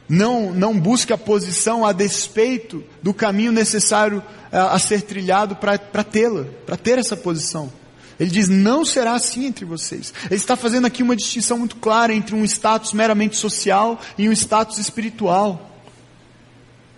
[0.09, 5.57] Não, não busque a posição a despeito do caminho necessário a, eh, a ser trilhado
[5.57, 7.73] para tê-la, para ter essa posição.
[8.21, 10.15] Ele diz: não será assim entre vocês.
[10.27, 14.33] Ele está fazendo aqui uma distinção muito clara entre um status meramente social e um
[14.33, 15.73] status espiritual.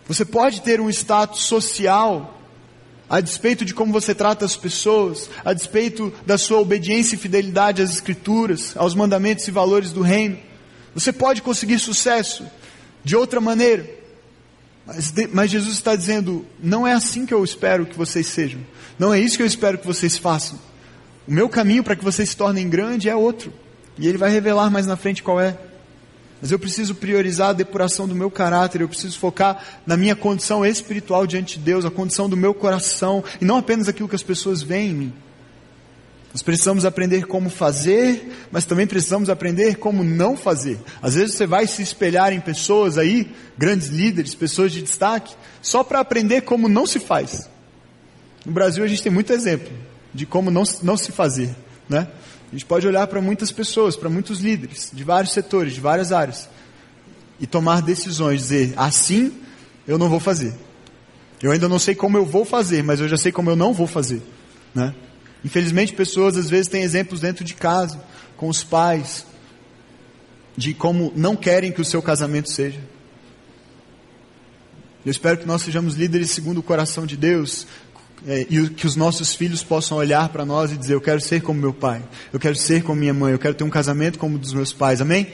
[0.06, 2.41] Você pode ter um status social
[3.12, 7.82] a despeito de como você trata as pessoas, a despeito da sua obediência e fidelidade
[7.82, 10.38] às Escrituras, aos mandamentos e valores do Reino,
[10.94, 12.42] você pode conseguir sucesso
[13.04, 13.86] de outra maneira.
[14.86, 18.62] Mas, mas, Jesus está dizendo: não é assim que eu espero que vocês sejam,
[18.98, 20.58] não é isso que eu espero que vocês façam.
[21.28, 23.52] O meu caminho para que vocês se tornem grande é outro,
[23.98, 25.58] e Ele vai revelar mais na frente qual é.
[26.42, 30.66] Mas eu preciso priorizar a depuração do meu caráter, eu preciso focar na minha condição
[30.66, 34.24] espiritual diante de Deus, a condição do meu coração, e não apenas aquilo que as
[34.24, 35.12] pessoas veem em mim.
[36.32, 40.80] Nós precisamos aprender como fazer, mas também precisamos aprender como não fazer.
[41.00, 45.84] Às vezes você vai se espelhar em pessoas aí, grandes líderes, pessoas de destaque, só
[45.84, 47.48] para aprender como não se faz.
[48.44, 49.72] No Brasil a gente tem muito exemplo
[50.12, 51.54] de como não, não se fazer,
[51.92, 52.08] né?
[52.50, 56.12] A gente pode olhar para muitas pessoas, para muitos líderes, de vários setores, de várias
[56.12, 56.48] áreas,
[57.38, 59.32] e tomar decisões, dizer, assim
[59.86, 60.54] eu não vou fazer.
[61.42, 63.72] Eu ainda não sei como eu vou fazer, mas eu já sei como eu não
[63.72, 64.22] vou fazer.
[64.74, 64.94] Né?
[65.44, 68.00] Infelizmente, pessoas às vezes têm exemplos dentro de casa,
[68.36, 69.26] com os pais,
[70.56, 72.80] de como não querem que o seu casamento seja.
[75.04, 77.66] Eu espero que nós sejamos líderes segundo o coração de Deus,
[78.26, 81.42] é, e que os nossos filhos possam olhar para nós e dizer: Eu quero ser
[81.42, 84.36] como meu pai, eu quero ser como minha mãe, eu quero ter um casamento como
[84.36, 85.28] o dos meus pais, amém?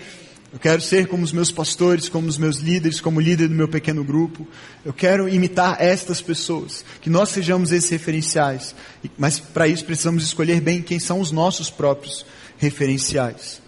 [0.51, 3.69] Eu quero ser como os meus pastores, como os meus líderes, como líder do meu
[3.69, 4.49] pequeno grupo.
[4.83, 8.75] Eu quero imitar estas pessoas, que nós sejamos esses referenciais.
[9.19, 12.25] Mas para isso precisamos escolher bem quem são os nossos próprios
[12.57, 13.61] referenciais.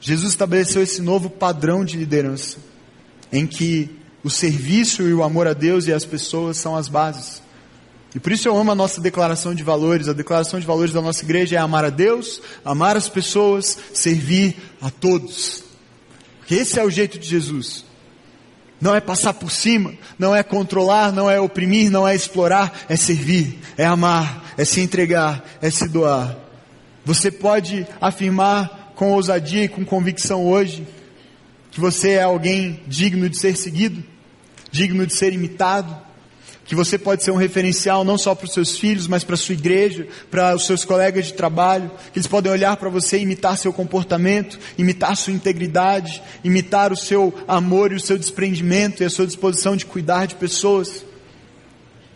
[0.00, 2.58] Jesus estabeleceu esse novo padrão de liderança,
[3.32, 3.90] em que
[4.22, 7.42] o serviço e o amor a Deus e às pessoas são as bases.
[8.16, 10.08] E por isso eu amo a nossa declaração de valores.
[10.08, 14.56] A declaração de valores da nossa igreja é amar a Deus, amar as pessoas, servir
[14.80, 15.62] a todos.
[16.38, 17.84] Porque esse é o jeito de Jesus.
[18.80, 22.96] Não é passar por cima, não é controlar, não é oprimir, não é explorar, é
[22.96, 26.38] servir, é amar, é se entregar, é se doar.
[27.04, 30.88] Você pode afirmar com ousadia e com convicção hoje
[31.70, 34.02] que você é alguém digno de ser seguido,
[34.70, 36.06] digno de ser imitado,
[36.66, 39.38] que você pode ser um referencial não só para os seus filhos, mas para a
[39.38, 43.22] sua igreja, para os seus colegas de trabalho, que eles podem olhar para você e
[43.22, 49.06] imitar seu comportamento, imitar sua integridade, imitar o seu amor e o seu desprendimento e
[49.06, 51.04] a sua disposição de cuidar de pessoas.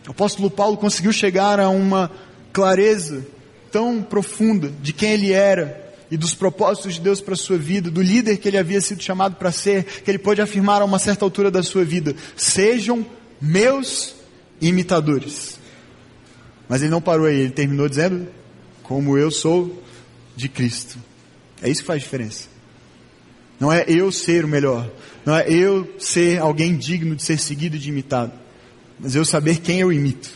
[0.05, 2.11] O apóstolo Paulo conseguiu chegar a uma
[2.51, 3.25] clareza
[3.71, 5.79] tão profunda de quem ele era
[6.11, 9.01] e dos propósitos de Deus para a sua vida, do líder que ele havia sido
[9.01, 13.05] chamado para ser, que ele pôde afirmar a uma certa altura da sua vida: sejam
[13.39, 14.20] meus
[14.61, 15.59] imitadores.
[16.69, 18.27] Mas ele não parou aí, ele terminou dizendo:
[18.83, 19.83] Como eu sou
[20.35, 20.97] de Cristo.
[21.61, 22.47] É isso que faz diferença.
[23.59, 24.89] Não é eu ser o melhor,
[25.23, 28.31] não é eu ser alguém digno de ser seguido e de imitado,
[28.99, 30.29] mas eu saber quem eu imito.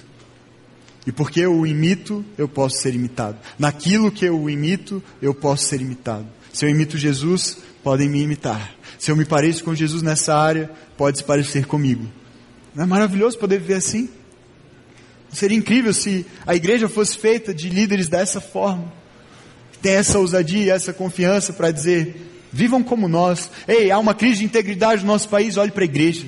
[1.07, 3.38] E porque eu o imito, eu posso ser imitado.
[3.57, 6.27] Naquilo que eu o imito, eu posso ser imitado.
[6.51, 8.75] Se eu imito Jesus, podem me imitar.
[8.97, 12.07] Se eu me pareço com Jesus nessa área, pode se parecer comigo.
[12.75, 14.09] Não é maravilhoso poder viver assim?
[15.31, 18.91] Seria incrível se a igreja fosse feita de líderes dessa forma.
[19.71, 22.15] Que tem essa ousadia essa confiança para dizer:
[22.51, 23.49] vivam como nós.
[23.67, 26.25] Ei, há uma crise de integridade no nosso país, olhe para a igreja.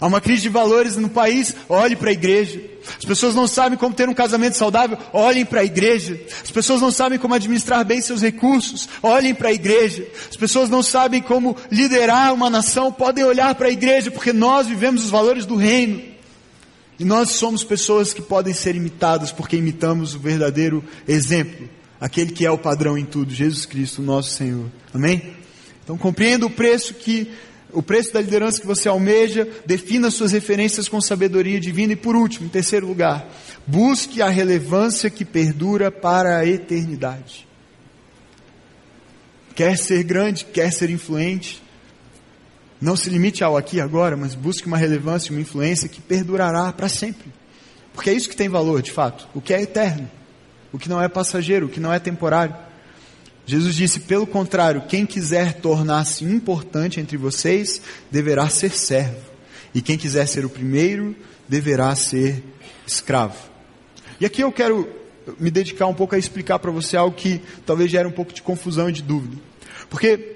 [0.00, 2.60] Há uma crise de valores no país, olhe para a igreja.
[3.06, 6.20] As pessoas não sabem como ter um casamento saudável, olhem para a igreja.
[6.42, 10.04] As pessoas não sabem como administrar bem seus recursos, olhem para a igreja.
[10.28, 14.66] As pessoas não sabem como liderar uma nação, podem olhar para a igreja, porque nós
[14.66, 16.02] vivemos os valores do reino.
[16.98, 21.68] E nós somos pessoas que podem ser imitadas, porque imitamos o verdadeiro exemplo,
[22.00, 24.66] aquele que é o padrão em tudo, Jesus Cristo, nosso Senhor.
[24.92, 25.36] Amém?
[25.84, 27.30] Então compreenda o preço que
[27.76, 32.16] o preço da liderança que você almeja, defina suas referências com sabedoria divina e por
[32.16, 33.28] último, em terceiro lugar,
[33.66, 37.46] busque a relevância que perdura para a eternidade.
[39.54, 41.62] Quer ser grande, quer ser influente,
[42.80, 46.72] não se limite ao aqui e agora, mas busque uma relevância, uma influência que perdurará
[46.72, 47.30] para sempre.
[47.92, 50.10] Porque é isso que tem valor, de fato, o que é eterno,
[50.72, 52.56] o que não é passageiro, o que não é temporário.
[53.46, 57.80] Jesus disse: pelo contrário, quem quiser tornar-se importante entre vocês,
[58.10, 59.24] deverá ser servo.
[59.74, 61.14] E quem quiser ser o primeiro,
[61.48, 62.42] deverá ser
[62.86, 63.38] escravo.
[64.20, 64.88] E aqui eu quero
[65.38, 68.42] me dedicar um pouco a explicar para você algo que talvez gere um pouco de
[68.42, 69.36] confusão e de dúvida.
[69.88, 70.35] Porque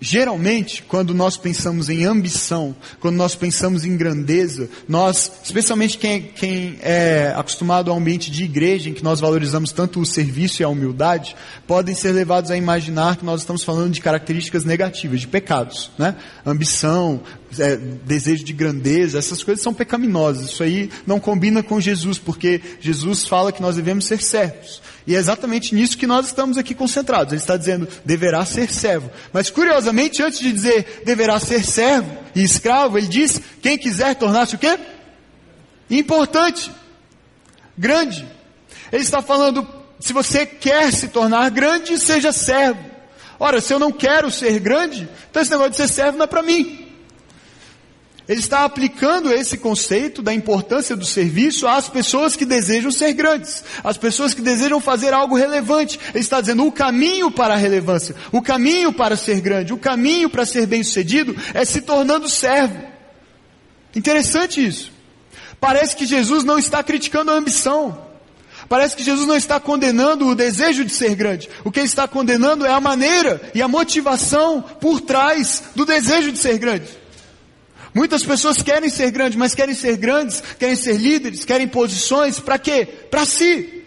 [0.00, 6.78] Geralmente, quando nós pensamos em ambição, quando nós pensamos em grandeza, nós, especialmente quem, quem,
[6.80, 10.68] é acostumado ao ambiente de igreja, em que nós valorizamos tanto o serviço e a
[10.68, 11.34] humildade,
[11.66, 15.90] podem ser levados a imaginar que nós estamos falando de características negativas, de pecados.
[15.98, 16.14] Né?
[16.46, 17.20] Ambição,
[17.58, 20.50] é, desejo de grandeza, essas coisas são pecaminosas.
[20.50, 24.80] Isso aí não combina com Jesus, porque Jesus fala que nós devemos ser servos.
[25.08, 27.32] E é exatamente nisso que nós estamos aqui concentrados.
[27.32, 29.10] Ele está dizendo, deverá ser servo.
[29.32, 34.56] Mas curiosamente, antes de dizer deverá ser servo e escravo, ele diz, quem quiser tornar-se
[34.56, 34.78] o quê?
[35.88, 36.70] Importante.
[37.76, 38.28] Grande.
[38.92, 39.66] Ele está falando,
[39.98, 42.84] se você quer se tornar grande, seja servo.
[43.40, 46.28] Ora, se eu não quero ser grande, então esse negócio de ser servo não é
[46.28, 46.86] para mim.
[48.28, 53.64] Ele está aplicando esse conceito da importância do serviço às pessoas que desejam ser grandes,
[53.82, 55.98] às pessoas que desejam fazer algo relevante.
[56.10, 60.28] Ele está dizendo o caminho para a relevância, o caminho para ser grande, o caminho
[60.28, 62.78] para ser bem sucedido é se tornando servo.
[63.96, 64.92] Interessante isso.
[65.58, 68.06] Parece que Jesus não está criticando a ambição.
[68.68, 71.48] Parece que Jesus não está condenando o desejo de ser grande.
[71.64, 76.30] O que ele está condenando é a maneira e a motivação por trás do desejo
[76.30, 77.07] de ser grande.
[77.98, 82.56] Muitas pessoas querem ser grandes, mas querem ser grandes, querem ser líderes, querem posições, para
[82.56, 82.86] quê?
[82.86, 83.82] Para si.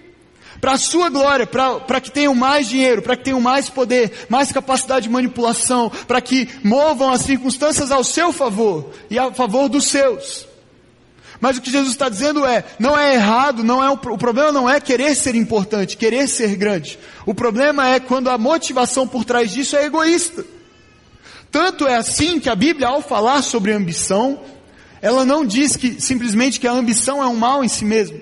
[0.60, 4.52] Para a sua glória, para que tenham mais dinheiro, para que tenham mais poder, mais
[4.52, 9.86] capacidade de manipulação, para que movam as circunstâncias ao seu favor e a favor dos
[9.86, 10.46] seus.
[11.40, 14.52] Mas o que Jesus está dizendo é, não é errado, não é o, o problema
[14.52, 17.00] não é querer ser importante, querer ser grande.
[17.26, 20.44] O problema é quando a motivação por trás disso é egoísta.
[21.52, 24.40] Tanto é assim que a Bíblia, ao falar sobre ambição,
[25.02, 28.22] ela não diz que simplesmente que a ambição é um mal em si mesmo.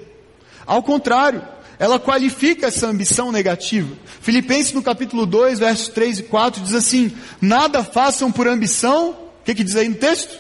[0.66, 1.42] Ao contrário,
[1.78, 3.96] ela qualifica essa ambição negativa.
[4.20, 9.44] Filipenses no capítulo 2, versos 3 e 4 diz assim: Nada façam por ambição, o
[9.46, 10.40] que, que diz aí no texto?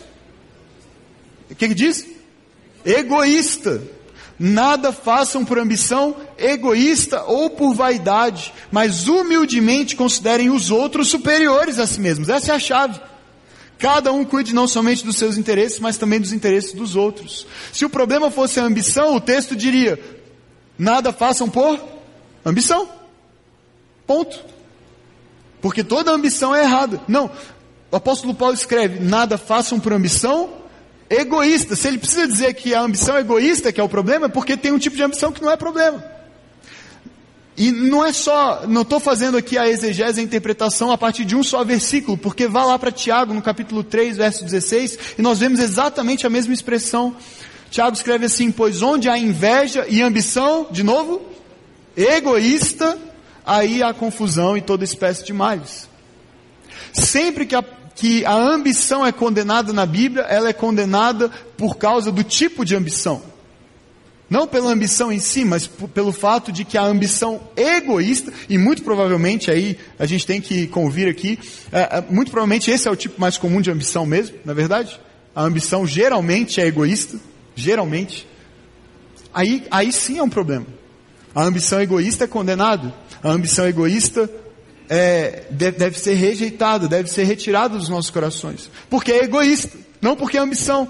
[1.49, 2.05] O que, que diz?
[2.83, 3.81] Egoísta
[4.39, 11.85] Nada façam por ambição egoísta ou por vaidade, mas humildemente considerem os outros superiores a
[11.85, 12.29] si mesmos.
[12.29, 13.01] Essa é a chave.
[13.77, 17.45] Cada um cuide não somente dos seus interesses, mas também dos interesses dos outros.
[17.73, 19.99] Se o problema fosse a ambição, o texto diria:
[20.77, 21.77] nada façam por
[22.45, 22.87] ambição.
[24.07, 24.39] Ponto.
[25.61, 27.01] Porque toda ambição é errada.
[27.09, 27.29] Não.
[27.91, 30.58] o apóstolo Paulo escreve: nada façam por ambição
[31.09, 31.75] egoísta.
[31.75, 34.71] Se ele precisa dizer que a ambição egoísta que é o problema, é porque tem
[34.71, 36.03] um tipo de ambição que não é problema.
[37.57, 41.35] E não é só, não estou fazendo aqui a exegese, a interpretação a partir de
[41.35, 45.39] um só versículo, porque vá lá para Tiago, no capítulo 3, verso 16, e nós
[45.39, 47.17] vemos exatamente a mesma expressão.
[47.69, 51.21] Tiago escreve assim: Pois onde há inveja e ambição, de novo,
[51.97, 52.97] egoísta,
[53.45, 55.89] aí há confusão e toda espécie de males.
[56.93, 57.63] Sempre que a,
[57.99, 62.73] que a ambição é condenada na Bíblia, ela é condenada por causa do tipo de
[62.73, 63.21] ambição.
[64.29, 68.83] Não pela ambição em si, mas pelo fato de que a ambição egoísta, e muito
[68.83, 71.37] provavelmente aí a gente tem que convir aqui,
[71.73, 74.55] é, é, muito provavelmente esse é o tipo mais comum de ambição mesmo, na é
[74.55, 74.97] verdade?
[75.35, 77.19] A ambição geralmente é egoísta,
[77.53, 78.25] geralmente.
[79.33, 80.67] Aí, aí sim é um problema.
[81.35, 82.93] A ambição egoísta é condenado.
[83.21, 84.29] A ambição egoísta
[84.89, 88.71] é, deve ser rejeitada, deve ser retirada dos nossos corações.
[88.89, 90.89] Porque é egoísta, não porque é ambição.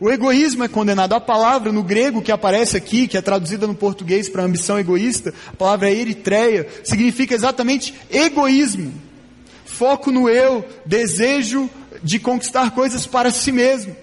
[0.00, 1.12] O egoísmo é condenado.
[1.12, 5.34] A palavra no grego que aparece aqui, que é traduzida no português para ambição egoísta,
[5.48, 8.92] a palavra é eritreia, significa exatamente egoísmo.
[9.64, 11.68] Foco no eu, desejo
[12.02, 13.96] de conquistar coisas para si mesmo.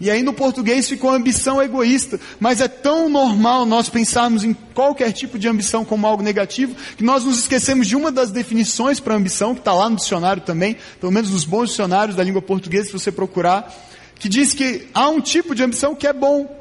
[0.00, 5.12] E aí no português ficou ambição egoísta, mas é tão normal nós pensarmos em qualquer
[5.12, 9.16] tipo de ambição como algo negativo, que nós nos esquecemos de uma das definições para
[9.16, 12.86] ambição, que está lá no dicionário também, pelo menos nos bons dicionários da língua portuguesa,
[12.86, 13.74] se você procurar,
[14.14, 16.56] que diz que há um tipo de ambição que é bom.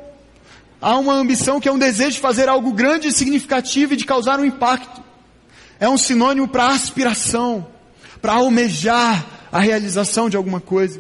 [0.82, 4.06] Há uma ambição que é um desejo de fazer algo grande e significativo e de
[4.06, 5.04] causar um impacto.
[5.80, 7.68] É um sinônimo para aspiração,
[8.20, 11.00] para almejar a realização de alguma coisa.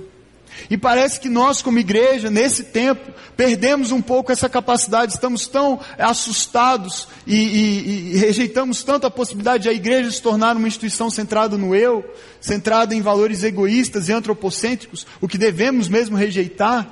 [0.70, 5.80] E parece que nós, como igreja, nesse tempo, perdemos um pouco essa capacidade, estamos tão
[5.98, 11.10] assustados e, e, e, rejeitamos tanto a possibilidade de a igreja se tornar uma instituição
[11.10, 12.04] centrada no eu,
[12.42, 16.88] centrada em valores egoístas e antropocêntricos, o que devemos mesmo rejeitar,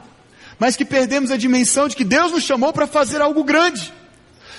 [0.60, 3.92] mas que perdemos a dimensão de que Deus nos chamou para fazer algo grande.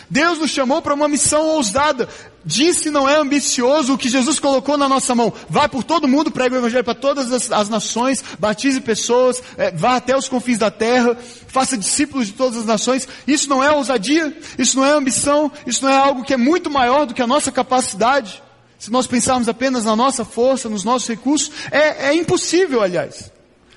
[0.09, 2.09] Deus nos chamou para uma missão ousada.
[2.45, 5.33] Disse não é ambicioso o que Jesus colocou na nossa mão.
[5.51, 9.73] Vá por todo mundo, pregue o Evangelho para todas as, as nações, batize pessoas, é,
[9.73, 11.17] vá até os confins da terra,
[11.49, 13.09] faça discípulos de todas as nações.
[13.27, 16.71] Isso não é ousadia, isso não é ambição, isso não é algo que é muito
[16.71, 18.41] maior do que a nossa capacidade.
[18.79, 23.33] Se nós pensarmos apenas na nossa força, nos nossos recursos, é, é impossível, aliás.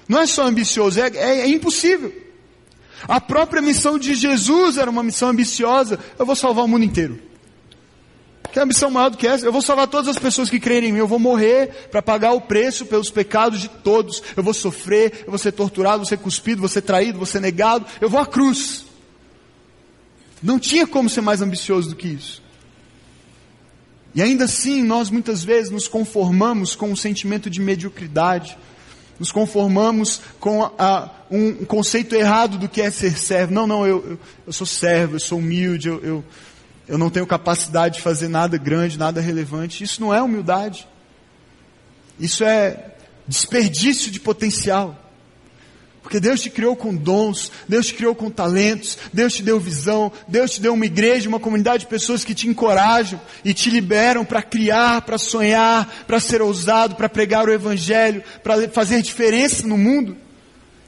[0.07, 2.28] Não é só ambicioso, é, é, é impossível.
[3.07, 5.99] A própria missão de Jesus era uma missão ambiciosa.
[6.17, 7.19] Eu vou salvar o mundo inteiro.
[8.51, 9.45] Que ambição maior do que essa?
[9.45, 10.99] Eu vou salvar todas as pessoas que creem em mim.
[10.99, 14.23] Eu vou morrer para pagar o preço pelos pecados de todos.
[14.35, 17.39] Eu vou sofrer, eu vou ser torturado, vou ser cuspido, vou ser traído, vou ser
[17.39, 17.85] negado.
[18.01, 18.85] Eu vou à cruz.
[20.41, 22.41] Não tinha como ser mais ambicioso do que isso.
[24.15, 28.57] E ainda assim, nós muitas vezes nos conformamos com um sentimento de mediocridade
[29.19, 33.53] nos conformamos com a, a, um conceito errado do que é ser servo.
[33.53, 36.25] Não, não, eu, eu, eu sou servo, eu sou humilde, eu, eu,
[36.87, 39.83] eu não tenho capacidade de fazer nada grande, nada relevante.
[39.83, 40.87] Isso não é humildade.
[42.19, 42.93] Isso é
[43.27, 45.08] desperdício de potencial.
[46.09, 50.11] Porque Deus te criou com dons, Deus te criou com talentos, Deus te deu visão,
[50.27, 54.25] Deus te deu uma igreja, uma comunidade de pessoas que te encorajam e te liberam
[54.25, 59.77] para criar, para sonhar, para ser ousado, para pregar o Evangelho, para fazer diferença no
[59.77, 60.17] mundo.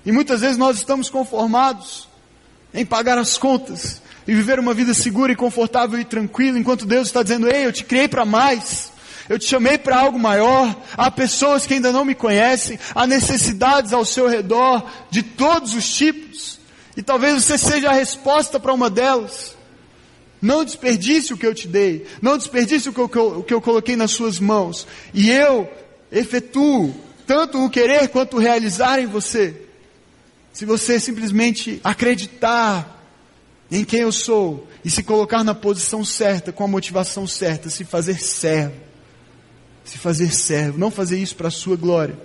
[0.03, 2.07] E muitas vezes nós estamos conformados
[2.73, 7.05] em pagar as contas e viver uma vida segura e confortável e tranquila, enquanto Deus
[7.05, 8.91] está dizendo: Ei, eu te criei para mais.
[9.31, 10.75] Eu te chamei para algo maior.
[10.97, 15.89] Há pessoas que ainda não me conhecem, há necessidades ao seu redor de todos os
[15.89, 16.59] tipos.
[16.97, 19.55] E talvez você seja a resposta para uma delas.
[20.41, 22.05] Não desperdice o que eu te dei.
[22.21, 24.85] Não desperdice o que eu, o que eu coloquei nas suas mãos.
[25.13, 25.71] E eu
[26.11, 26.93] efetuo
[27.25, 29.55] tanto o querer quanto o realizar em você.
[30.51, 33.01] Se você simplesmente acreditar
[33.71, 37.85] em quem eu sou e se colocar na posição certa, com a motivação certa, se
[37.85, 38.90] fazer servo
[39.83, 42.17] se fazer servo, não fazer isso para a sua glória,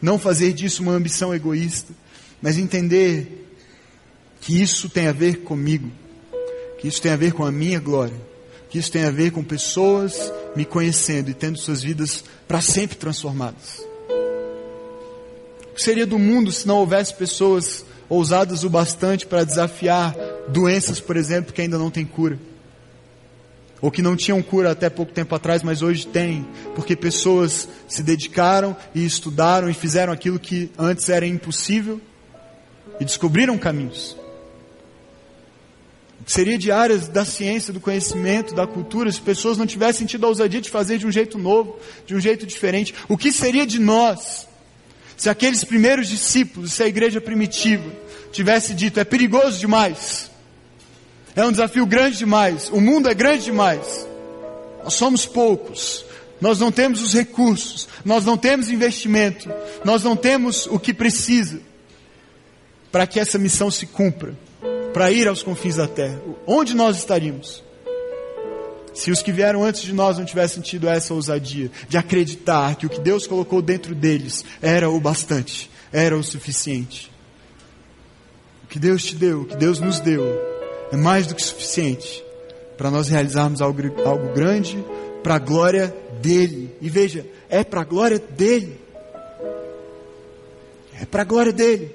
[0.00, 1.92] não fazer disso uma ambição egoísta,
[2.42, 3.48] mas entender
[4.40, 5.90] que isso tem a ver comigo,
[6.78, 8.16] que isso tem a ver com a minha glória,
[8.68, 12.96] que isso tem a ver com pessoas me conhecendo e tendo suas vidas para sempre
[12.96, 13.80] transformadas.
[15.70, 20.14] O que seria do mundo se não houvesse pessoas ousadas o bastante para desafiar
[20.48, 22.38] doenças, por exemplo, que ainda não têm cura?
[23.84, 28.02] Ou que não tinham cura até pouco tempo atrás, mas hoje têm, porque pessoas se
[28.02, 32.00] dedicaram e estudaram e fizeram aquilo que antes era impossível
[32.98, 34.16] e descobriram caminhos.
[36.24, 40.30] Seria de áreas da ciência, do conhecimento, da cultura, se pessoas não tivessem tido a
[40.30, 42.94] ousadia de fazer de um jeito novo, de um jeito diferente?
[43.06, 44.48] O que seria de nós
[45.14, 47.92] se aqueles primeiros discípulos, se a igreja primitiva,
[48.32, 50.30] tivesse dito: é perigoso demais,
[51.34, 54.06] é um desafio grande demais, o mundo é grande demais,
[54.82, 56.04] nós somos poucos,
[56.40, 59.48] nós não temos os recursos, nós não temos investimento,
[59.84, 61.60] nós não temos o que precisa
[62.92, 64.36] para que essa missão se cumpra,
[64.92, 66.20] para ir aos confins da terra.
[66.46, 67.64] Onde nós estaríamos?
[68.94, 72.86] Se os que vieram antes de nós não tivessem tido essa ousadia de acreditar que
[72.86, 77.10] o que Deus colocou dentro deles era o bastante, era o suficiente.
[78.62, 80.22] O que Deus te deu, o que Deus nos deu,
[80.94, 82.24] é mais do que suficiente
[82.78, 84.82] para nós realizarmos algo, algo grande
[85.24, 85.92] para a glória
[86.22, 86.72] dele.
[86.80, 88.78] E veja, é para a glória dele.
[91.00, 91.90] É para a glória dele.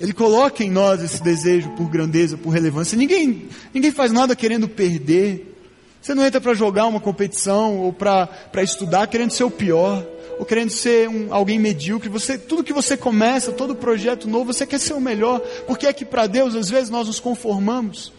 [0.00, 2.96] Ele coloca em nós esse desejo por grandeza, por relevância.
[2.96, 5.54] Ninguém, ninguém faz nada querendo perder.
[6.00, 8.30] Você não entra para jogar uma competição ou para
[8.62, 10.02] estudar querendo ser o pior
[10.38, 12.08] ou querendo ser um, alguém medíocre.
[12.08, 15.40] Você, tudo que você começa, todo projeto novo, você quer ser o melhor.
[15.66, 18.12] Porque é que para Deus às vezes nós nos conformamos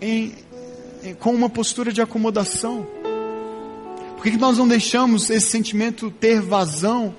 [0.00, 0.34] em,
[1.02, 2.86] em, com uma postura de acomodação.
[4.16, 7.14] Por que, que nós não deixamos esse sentimento ter vazão?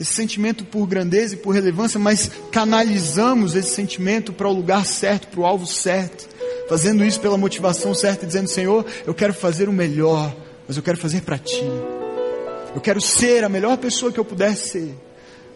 [0.00, 5.28] esse sentimento por grandeza e por relevância, mas canalizamos esse sentimento para o lugar certo,
[5.28, 6.26] para o alvo certo,
[6.70, 10.34] fazendo isso pela motivação certa, dizendo: Senhor, eu quero fazer o melhor,
[10.70, 11.64] mas eu quero fazer para Ti.
[12.72, 14.96] Eu quero ser a melhor pessoa que eu puder ser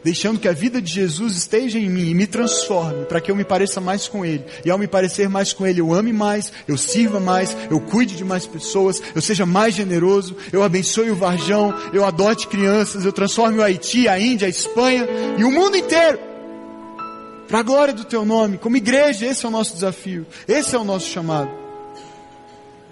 [0.03, 3.37] deixando que a vida de Jesus esteja em mim e me transforme para que eu
[3.37, 4.45] me pareça mais com Ele.
[4.65, 8.17] E ao me parecer mais com Ele, eu ame mais, eu sirva mais, eu cuide
[8.17, 13.13] de mais pessoas, eu seja mais generoso, eu abençoe o Varjão, eu adote crianças, eu
[13.13, 15.07] transforme o Haiti, a Índia, a Espanha
[15.39, 16.19] e o mundo inteiro.
[17.47, 20.79] Para a glória do Teu nome, como igreja, esse é o nosso desafio, esse é
[20.79, 21.51] o nosso chamado.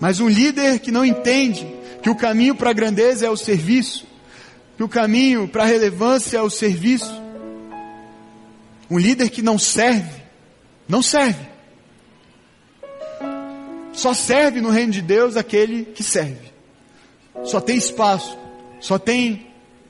[0.01, 4.05] Mas um líder que não entende que o caminho para a grandeza é o serviço,
[4.77, 7.23] que o caminho para a relevância é o serviço.
[8.91, 10.21] Um líder que não serve,
[10.89, 11.47] não serve.
[13.93, 16.53] Só serve no reino de Deus aquele que serve.
[17.45, 18.37] Só tem espaço,
[18.81, 19.47] só tem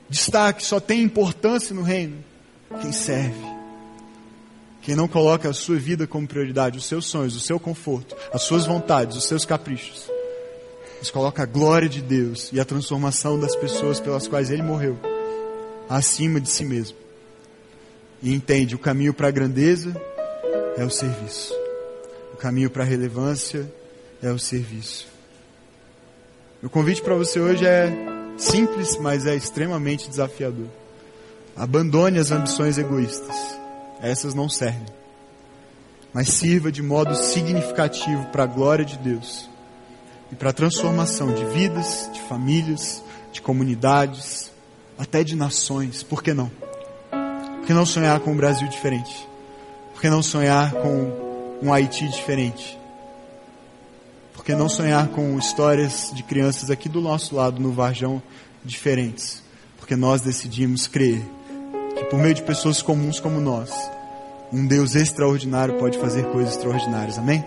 [0.07, 2.23] destaque, só tem importância no reino
[2.81, 3.53] quem serve.
[4.81, 8.43] Quem não coloca a sua vida como prioridade, os seus sonhos, o seu conforto, as
[8.43, 10.12] suas vontades, os seus caprichos
[11.03, 14.97] mas coloca a glória de Deus e a transformação das pessoas pelas quais ele morreu
[15.89, 16.95] acima de si mesmo.
[18.21, 20.01] E entende: o caminho para a grandeza
[20.77, 21.53] é o serviço,
[22.33, 23.69] o caminho para a relevância
[24.21, 25.05] é o serviço.
[26.63, 27.91] O convite para você hoje é
[28.37, 30.67] simples, mas é extremamente desafiador.
[31.53, 33.35] Abandone as ambições egoístas,
[34.01, 34.85] essas não servem.
[36.13, 39.51] Mas sirva de modo significativo para a glória de Deus
[40.33, 44.51] e para a transformação de vidas, de famílias, de comunidades,
[44.97, 46.01] até de nações.
[46.01, 46.49] Por que não?
[47.59, 49.27] Por que não sonhar com um Brasil diferente?
[49.93, 52.79] Por que não sonhar com um Haiti diferente?
[54.33, 58.19] Por que não sonhar com histórias de crianças aqui do nosso lado, no Varjão,
[58.65, 59.43] diferentes?
[59.77, 61.21] Porque nós decidimos crer
[61.95, 63.71] que por meio de pessoas comuns como nós,
[64.51, 67.19] um Deus extraordinário pode fazer coisas extraordinárias.
[67.19, 67.45] Amém?